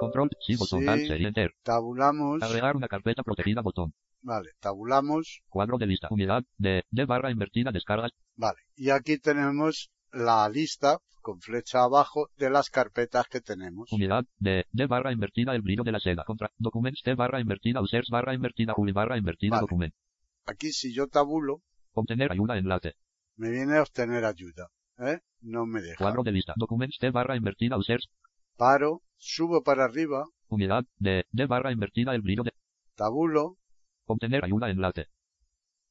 [0.06, 0.30] Control.
[0.42, 0.56] Sí.
[0.56, 0.88] Botón.
[0.90, 1.10] Alt.
[1.10, 1.52] Enter.
[1.64, 3.62] tabulamos, Agregar una carpeta protegida.
[3.62, 3.94] Botón.
[4.22, 6.08] vale, tabulamos, Cuadro de lista.
[6.12, 6.44] Unidad.
[6.58, 6.84] De.
[6.92, 7.72] De barra invertida.
[7.72, 8.12] Descargas.
[8.36, 14.26] vale, y aquí tenemos la lista con flecha abajo de las carpetas que tenemos, Unidad
[14.40, 16.24] de, de barra invertida el brillo de la seda.
[16.26, 19.62] Contra documents de barra invertida users barra invertida juli barra invertida Vale.
[19.62, 19.94] document.
[20.46, 21.62] aquí si yo tabulo,
[21.94, 22.96] Obtener ayuda enlace.
[23.38, 24.68] me viene a obtener ayuda,
[25.00, 25.20] ¿eh?
[25.42, 25.96] No me deja.
[25.98, 26.54] Cuadro de lista.
[26.58, 28.10] Documents de barra invertida users.
[28.58, 32.54] Paro, subo para arriba, Unidad de, de barra invertida el brillo de.
[32.96, 33.58] tabulo
[34.06, 35.08] Obtener ayuda enlace.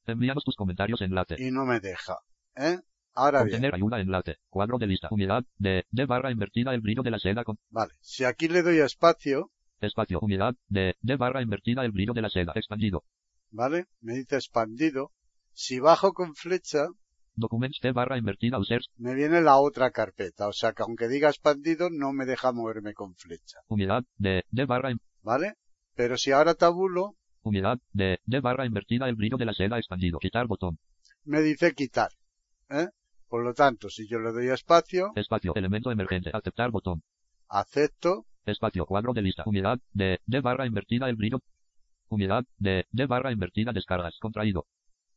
[0.05, 1.35] Envíanos tus comentarios enlace.
[1.37, 2.17] y no me deja,
[2.55, 2.79] ¿eh?
[3.15, 4.37] Ahora bien, Obtener ayuda enlace.
[4.49, 5.07] Cuadro de lista.
[5.11, 8.61] Unidad de, de barra invertida el brillo de la seda con vale, si aquí le
[8.63, 9.51] doy a espacio,
[9.81, 10.19] espacio.
[10.21, 12.53] Unidad de, de barra invertida el brillo de la seda.
[12.55, 13.03] Expandido.
[13.51, 13.85] ¿vale?
[14.01, 15.11] Me dice expandido.
[15.51, 16.87] Si bajo con flecha,
[17.35, 18.89] Documents de barra invertida users.
[18.97, 20.47] me viene la otra carpeta.
[20.47, 23.59] O sea que aunque diga expandido, no me deja moverme con flecha.
[23.67, 25.53] Unidad de, de barra ¿Vale?
[25.95, 30.19] Pero si ahora tabulo, unidad de, de barra invertida el brillo de la seda expandido.
[30.19, 30.77] Quitar botón.
[31.23, 32.11] me dice quitar.
[32.69, 32.87] ¿eh?
[33.27, 35.53] Por lo tanto, si yo le doy a espacio, Espacio.
[35.55, 36.29] Elemento emergente.
[36.33, 37.01] Aceptar botón.
[37.47, 38.85] acepto, Espacio.
[38.85, 39.43] Cuadro de lista.
[39.45, 39.79] Unidad.
[39.91, 40.19] De.
[40.25, 41.39] De barra invertida el brillo.
[42.09, 42.43] Unidad.
[42.57, 42.85] De.
[42.91, 44.17] De barra invertida descargas.
[44.19, 44.65] Contraído.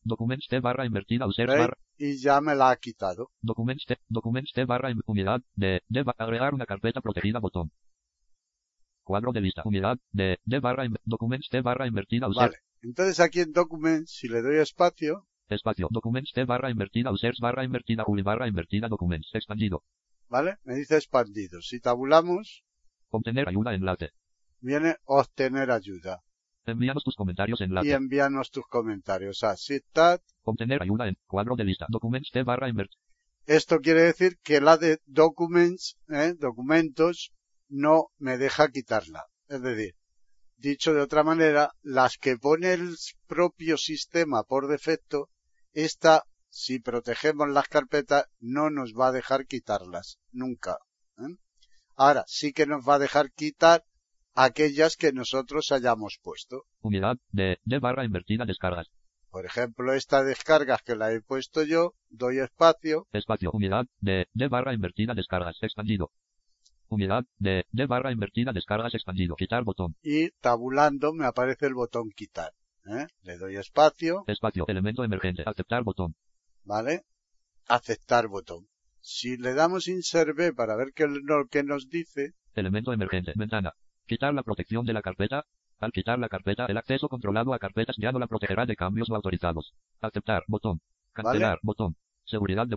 [0.07, 1.47] Documents de barra invertida ¿veis?
[1.49, 1.77] barra.
[1.99, 3.31] y ya me la ha quitado.
[3.43, 3.99] Documents de.
[4.09, 5.41] Documents de barra unidad.
[5.55, 5.83] De.
[5.89, 7.73] De agregar una carpeta protegida botón.
[9.03, 9.63] Cuadro de lista.
[9.65, 9.99] Unidad.
[10.13, 10.39] De.
[10.45, 12.51] De barra documents de barra invertida users.
[12.51, 12.59] Vale.
[12.83, 15.89] Entonces aquí en Documents, si le doy espacio, Espacio.
[15.91, 19.31] Documents de barra invertida users barra invertida juli barra invertida documents.
[19.35, 19.83] Expandido.
[20.29, 20.57] ¿vale?
[20.65, 21.61] Me dice expandido.
[21.63, 22.65] Si tabulamos,
[23.11, 24.11] Obtener ayuda enlace.
[24.61, 26.23] viene obtener ayuda.
[26.67, 27.93] Envíanos tus comentarios Y enlace.
[27.93, 30.21] envíanos tus comentarios a SITAT.
[30.43, 31.87] Obtener ayuda en cuadro de lista.
[31.89, 33.01] Documents de barra invertida.
[33.47, 36.35] Esto quiere decir que la de Documents, ¿eh?
[36.37, 37.33] documentos,
[37.69, 39.27] no me deja quitarla.
[39.49, 39.95] Es decir,
[40.57, 42.97] dicho de otra manera, las que pone el
[43.29, 45.29] propio sistema por defecto,
[45.73, 50.19] esta, si protegemos las carpetas, no nos va a dejar quitarlas.
[50.33, 50.79] Nunca.
[51.19, 51.37] ¿eh?
[51.95, 53.85] Ahora, sí que nos va a dejar quitar
[54.37, 56.63] aquellas que nosotros hayamos puesto.
[56.81, 57.17] Unidad.
[57.33, 57.59] De.
[57.65, 58.87] De barra invertida descargas.
[59.31, 63.51] Por ejemplo, esta descargas que la he puesto yo, doy espacio, Espacio.
[63.53, 63.87] Unidad.
[64.01, 64.27] De.
[64.33, 65.57] De barra invertida descargas.
[65.61, 66.11] Expandido.
[66.89, 67.25] Unidad.
[67.39, 67.65] De.
[67.73, 68.95] De barra invertida descargas.
[68.95, 69.35] Expandido.
[69.37, 69.97] Quitar botón.
[70.03, 72.53] y tabulando me aparece el botón quitar.
[72.87, 73.07] ¿eh?
[73.23, 74.65] Le doy espacio, Espacio.
[74.69, 75.43] Elemento emergente.
[75.45, 76.15] Aceptar botón.
[76.65, 77.03] ¿vale?
[77.69, 78.69] Aceptar botón.
[79.01, 83.33] Si le damos insert B para ver qué, lo que nos dice, Elemento emergente.
[83.37, 83.73] Ventana.
[84.07, 85.45] Quitar la protección de la carpeta.
[85.79, 89.09] Al quitar la carpeta, el acceso controlado a carpetas ya no la protegerá de cambios
[89.11, 89.75] no autorizados.
[90.01, 90.45] Aceptar.
[90.49, 90.81] Botón.
[91.13, 91.59] Cancelar.
[91.63, 91.97] Botón.
[92.25, 92.77] Seguridad de.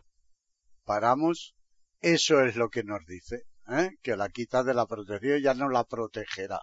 [0.83, 1.55] paramos,
[2.01, 3.91] eso es lo que nos dice, ¿eh?
[4.01, 6.59] que la quita de la protección ya no la protegerá.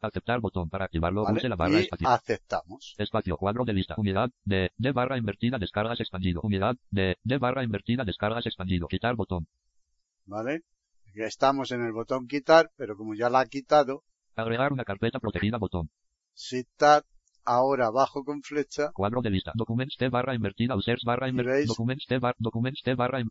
[0.00, 0.68] Aceptar botón.
[0.68, 1.38] Para activarlo, ¿vale?
[1.38, 2.08] use la barra Y espacio.
[2.08, 2.94] aceptamos.
[2.98, 7.64] Espacio, cuadro de lista, unidad, de, de barra invertida, descargas expandido, unidad, de, de barra
[7.64, 9.48] invertida, descargas expandido, quitar botón,
[10.26, 10.62] ¿Vale?
[11.24, 15.56] Estamos en el botón quitar, pero como ya la ha quitado, agregar una carpeta protegida,
[15.56, 15.90] botón,
[16.34, 17.04] citar,
[17.44, 21.64] ahora bajo con flecha, cuadro de lista, documents de barra invertida, users barra ¿Y invertida,
[21.66, 23.30] documents de barra, documents de barra, in-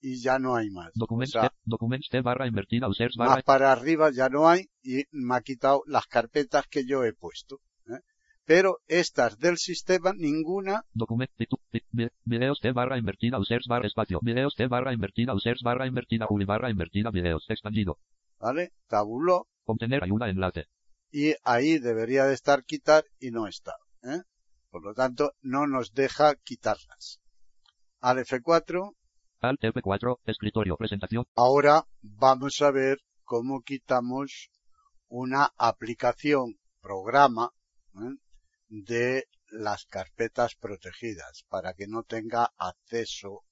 [0.00, 0.88] y ya no hay más.
[0.88, 4.48] O documents sea, de, documents de barra invertida, users barra, más para arriba ya no
[4.48, 7.60] hay y me ha quitado las carpetas que yo he puesto.
[8.44, 13.86] Pero estas del sistema, ninguna, document, titu- ti- vi- videos de barra invertida, users barra
[13.86, 17.98] espacio, videos de barra invertida, users barra invertida, juli barra invertida, videos, expandido,
[18.40, 18.72] ¿vale?
[18.88, 20.66] Tabuló obtener ayuda, enlace,
[21.12, 23.74] y ahí debería de estar quitar y no está.
[24.02, 24.22] ¿eh?
[24.70, 27.20] Por lo tanto, no nos deja quitarlas.
[28.00, 28.94] Al F4,
[29.40, 34.48] alt F4, escritorio, presentación, ahora vamos a ver cómo quitamos
[35.08, 37.50] una aplicación, programa,
[37.94, 38.16] ¿eh?
[38.72, 43.44] De las carpetas protegidas para que no tenga acceso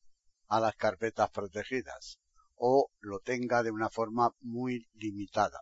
[0.49, 2.19] a las carpetas protegidas
[2.57, 5.61] o lo tenga de una forma muy limitada.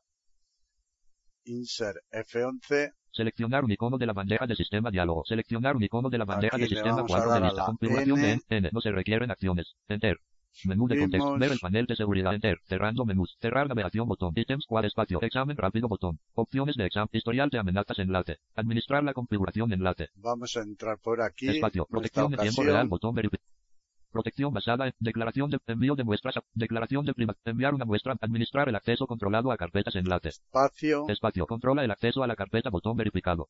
[1.45, 5.25] Insert F11 Seleccionar un icono de la bandeja de sistema diálogo.
[5.25, 7.65] Seleccionar un icono de la bandeja Aquí de sistema cuadro de lista.
[7.65, 8.43] Configuración de N.
[8.49, 8.71] N.
[8.73, 9.75] No se requieren acciones.
[9.89, 10.19] Enter.
[10.65, 11.39] Menú de contexto.
[11.39, 12.35] Ver el panel de seguridad.
[12.35, 12.59] Enter.
[12.65, 13.37] Cerrando menús.
[13.41, 14.33] Cerrar navegación botón.
[14.35, 15.21] Ítems cual espacio.
[15.23, 16.19] Examen rápido botón.
[16.35, 17.09] Opciones de examen.
[17.13, 18.39] Historial de amenazas enlace.
[18.55, 20.09] Administrar la configuración enlace.
[20.17, 21.49] Vamos a entrar por aquí.
[21.49, 21.83] Espacio.
[21.83, 22.89] en Protección de tiempo real.
[22.89, 23.47] Botón verificar.
[24.11, 26.35] Protección basada en declaración de envío de muestras.
[26.55, 27.37] Declaración de prima.
[27.45, 28.17] Enviar una muestra.
[28.21, 30.31] Administrar el acceso controlado a carpetas enlace.
[30.31, 31.05] Espacio.
[31.09, 31.47] Espacio.
[31.47, 32.71] Controla el acceso a la carpeta.
[32.71, 33.49] Botón verificado.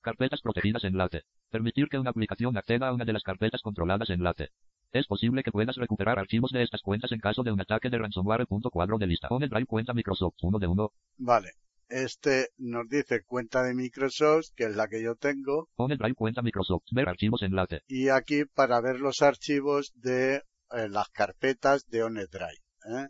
[0.00, 1.22] Carpetas protegidas enlace.
[1.50, 4.48] Permitir que una aplicación acceda a una de las carpetas controladas enlace.
[4.92, 7.98] Es posible que puedas recuperar archivos de estas cuentas en caso de un ataque de
[7.98, 8.46] ransomware.
[8.46, 9.28] Punto cuadro de lista.
[9.30, 10.34] Drive cuenta Microsoft.
[10.42, 10.92] 1 de 1.
[11.18, 11.52] Vale.
[11.88, 15.68] Este nos dice cuenta de Microsoft, que es la que yo tengo.
[15.76, 16.82] Drive cuenta Microsoft.
[16.90, 17.82] Ver archivos enlace.
[17.86, 20.42] Y aquí para ver los archivos de
[20.72, 22.64] eh, las carpetas de OneDrive.
[22.96, 23.08] ¿eh?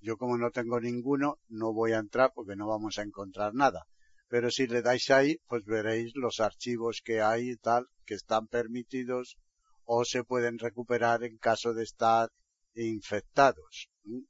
[0.00, 3.86] Yo como no tengo ninguno, no voy a entrar porque no vamos a encontrar nada.
[4.28, 8.48] Pero si le dais ahí, pues veréis los archivos que hay y tal, que están
[8.48, 9.36] permitidos
[9.92, 12.28] o se pueden recuperar en caso de estar
[12.76, 13.88] infectados.
[14.04, 14.22] ¿m?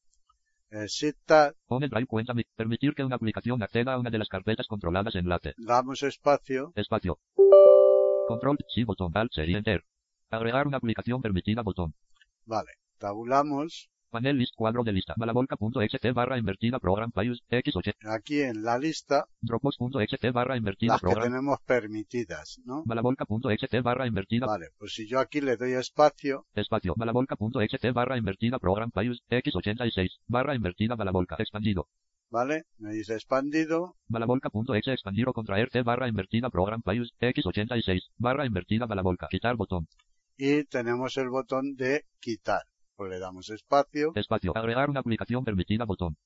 [0.71, 0.87] Eh,
[2.57, 5.53] permitir que una aplicación acceda a una de las carpetas controladas enlace.
[5.59, 7.19] damos espacio, Espacio.
[8.27, 9.85] Control, sí, botón, alt, serie, enter.
[10.31, 11.95] Agregar una aplicación permitida, botón.
[12.47, 15.15] vale, tabulamos, Panel list, cuadro de lista.
[15.17, 17.95] Malavolca.xt barra invertida program files, x8.
[18.13, 21.25] aquí en la lista Dropbox.xt barra invertida las que program.
[21.29, 22.83] tenemos permitidas, ¿no?
[22.87, 24.47] Malavolca.xt barra invertida.
[24.47, 26.95] Vale, pues si yo aquí le doy espacio, Espacio.
[26.97, 30.19] Malavolca.xt barra invertida program files, x86.
[30.27, 31.37] Barra invertida Malavolca.
[31.39, 31.89] Expandido.
[32.31, 32.65] ¿vale?
[32.79, 38.03] Me dice expandido, Malavolca.exe expandir o contraer t barra invertida program files, x86.
[38.19, 39.29] Barra invertida Malavolca.
[39.29, 39.89] Quitar botón.
[40.39, 42.63] y tenemos el botón de quitar.
[43.01, 44.53] Pues le damos espacio, Espacio.
[44.55, 46.19] Agregar una aplicación permitida botón.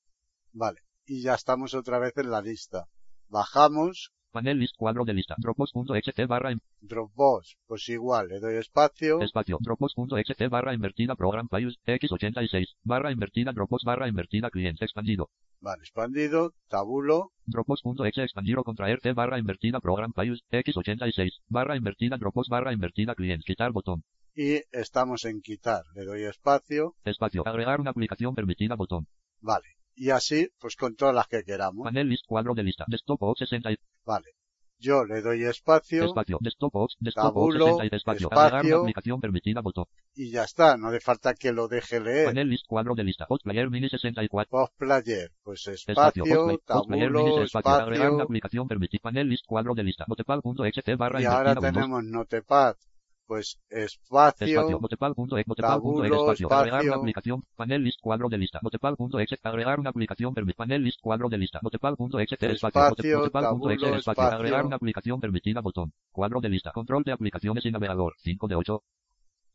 [0.52, 0.80] vale.
[1.06, 2.88] Y ya estamos otra vez en la lista.
[3.28, 5.36] Bajamos, Panel list cuadro de lista.
[5.38, 9.58] Dropbox.xt barra in- Dropbox, pues igual, le doy espacio, espacio.
[9.60, 12.66] Dropbox.xt barra invertida program files, x86.
[12.82, 15.30] Barra invertida Dropbox barra invertida cliente expandido.
[15.60, 21.30] vale, expandido, tabulo, Dropbox.exe expandir o contraer t barra invertida program files, x86.
[21.48, 23.44] Barra invertida Dropbox barra invertida cliente.
[23.46, 24.02] Quitar botón.
[24.34, 25.82] Y estamos en quitar.
[25.94, 27.42] Le doy espacio, Espacio.
[27.46, 29.06] Agregar una aplicación permitida botón.
[29.40, 29.66] vale.
[29.96, 32.84] Y así, pues con todas las que queramos, Panel list cuadro de lista.
[32.88, 33.70] Desktop Box 60.
[34.04, 34.30] vale.
[34.76, 36.38] Yo le doy espacio Espacio.
[36.42, 36.72] Desktop.
[36.98, 37.96] Desktop Tabulo, 60.
[37.96, 38.28] Espacio.
[38.32, 39.84] Agregar una aplicación permitida botón.
[40.16, 42.26] y ya está, no hace falta que lo deje leer.
[42.26, 43.24] Panel list cuadro de lista.
[43.26, 44.50] Postplayer mini 64.
[44.50, 46.24] Post player, pues Espacio.
[46.24, 47.70] espacio, Postplayer mini espacio.
[47.70, 49.00] Agregar una aplicación permitida.
[49.00, 50.04] Panel list cuadro de lista.
[50.08, 52.74] Notepad.exe barra y ahora tenemos Notepad,
[53.26, 59.38] pues espacio, Espacio, notepad.exe, tabulo, espacio, agregar una aplicación, panel list cuadro de lista, notepad.exe,
[59.42, 62.82] agregar una aplicación, permi- panel list cuadro de lista, notepad.exe, espacio,
[63.30, 68.14] tabulo, espacio, agregar una aplicación permitida, botón, cuadro de lista, control de aplicaciones y navegador,
[68.18, 68.82] 5 de 8,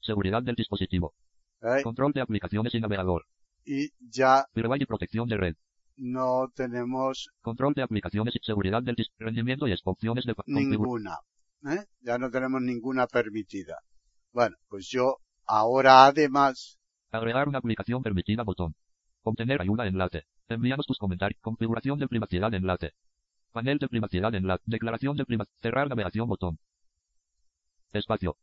[0.01, 1.13] seguridad del dispositivo,
[1.61, 1.83] ¿eh?
[1.83, 3.25] control de aplicaciones y navegador,
[3.65, 5.55] y ya firewall y protección de red,
[5.97, 11.17] no tenemos control de aplicaciones y seguridad del rendimiento y opciones de ninguna,
[11.65, 11.85] ¿eh?
[12.01, 13.79] ya no tenemos ninguna permitida.
[14.31, 16.79] Bueno, pues yo ahora además,
[17.11, 18.75] Agregar una aplicación permitida botón.
[19.23, 20.25] Obtener ayuda enlace.
[20.47, 21.41] Envíanos tus comentarios.
[21.41, 22.91] Configuración de privacidad enlace.
[23.51, 24.63] Panel de privacidad enlace.
[24.67, 25.55] Declaración de privacidad.
[25.59, 26.59] Cerrar navegación botón.
[27.93, 28.37] Espacio.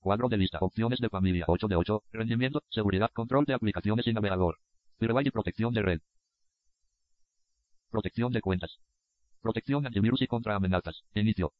[0.00, 0.58] Cuadro de lista.
[0.60, 1.44] Opciones de familia.
[1.46, 2.02] 8 de 8.
[2.12, 2.64] Rendimiento.
[2.68, 3.10] Seguridad.
[3.12, 4.58] Control de aplicaciones y navegador.
[4.98, 6.00] Firewall y protección de red.
[7.90, 8.78] Protección de cuentas.
[9.40, 11.04] Protección antivirus y contra amenazas.
[11.14, 11.52] Inicio.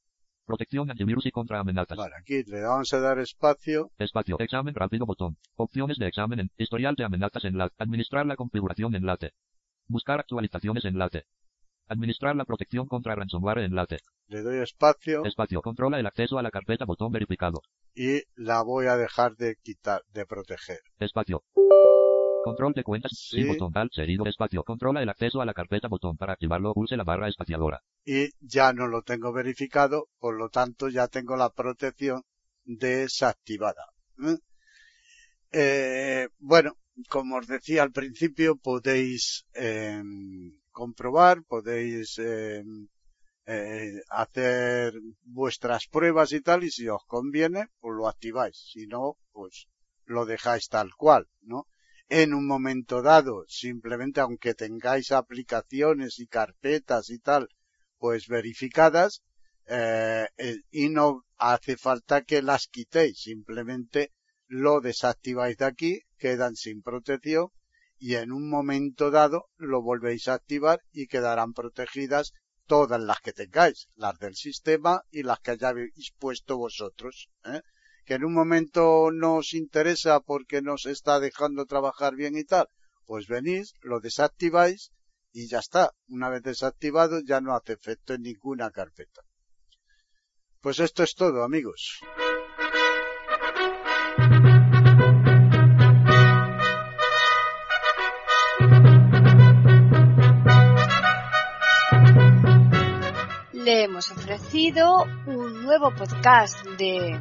[0.47, 1.97] Protección antivirus y contra amenazas.
[1.97, 4.37] vale, aquí le vamos a dar espacio, Espacio.
[4.41, 5.37] Examen rápido botón.
[5.57, 7.75] Opciones de examen en historial de amenazas enlace.
[7.79, 9.33] Administrar la configuración enlace.
[9.87, 11.25] Buscar actualizaciones enlace.
[11.89, 13.99] Administrar la protección contra ransomware enlace.
[14.29, 15.61] le doy espacio Espacio.
[15.63, 17.63] Controla el acceso a la carpeta botón verificado.
[17.95, 20.79] y la voy a dejar de quitar, de proteger.
[21.01, 21.43] Espacio.
[22.41, 23.13] Control de cuentas.
[23.15, 23.45] Sí.
[23.45, 23.73] Botón.
[23.75, 24.25] Alt seguido.
[24.27, 24.63] Espacio.
[24.65, 26.17] Controla el acceso a la carpeta botón.
[26.17, 27.83] Para activarlo pulse la barra espaciadora.
[28.05, 32.23] Y ya no lo tengo verificado, por lo tanto ya tengo la protección
[32.65, 33.85] desactivada.
[34.25, 34.39] ¿eh?
[35.53, 36.77] Eh, bueno,
[37.09, 40.03] como os decía al principio, podéis eh,
[40.71, 42.63] comprobar, podéis eh,
[43.47, 48.57] eh, hacer vuestras pruebas y tal, y si os conviene, pues lo activáis.
[48.73, 49.67] Si no, pues
[50.05, 51.67] lo dejáis tal cual, ¿no?
[52.13, 57.49] En un momento dado, simplemente aunque tengáis aplicaciones y carpetas y tal,
[57.99, 59.23] pues verificadas,
[59.67, 64.11] eh, eh, y no hace falta que las quitéis, simplemente
[64.49, 67.51] lo desactiváis de aquí, quedan sin protección
[67.97, 72.33] y en un momento dado lo volvéis a activar y quedarán protegidas
[72.67, 77.31] todas las que tengáis, las del sistema y las que hayáis puesto vosotros.
[77.45, 77.63] ¿eh?
[78.05, 82.69] Que en un momento nos interesa porque nos está dejando trabajar bien y tal,
[83.07, 84.93] pues venís, lo desactiváis
[85.33, 85.91] y ya está.
[86.09, 89.23] Una vez desactivado ya no hace efecto en ninguna carpeta.
[90.61, 92.01] Pues esto es todo, amigos.
[103.53, 107.21] Le hemos ofrecido un nuevo podcast de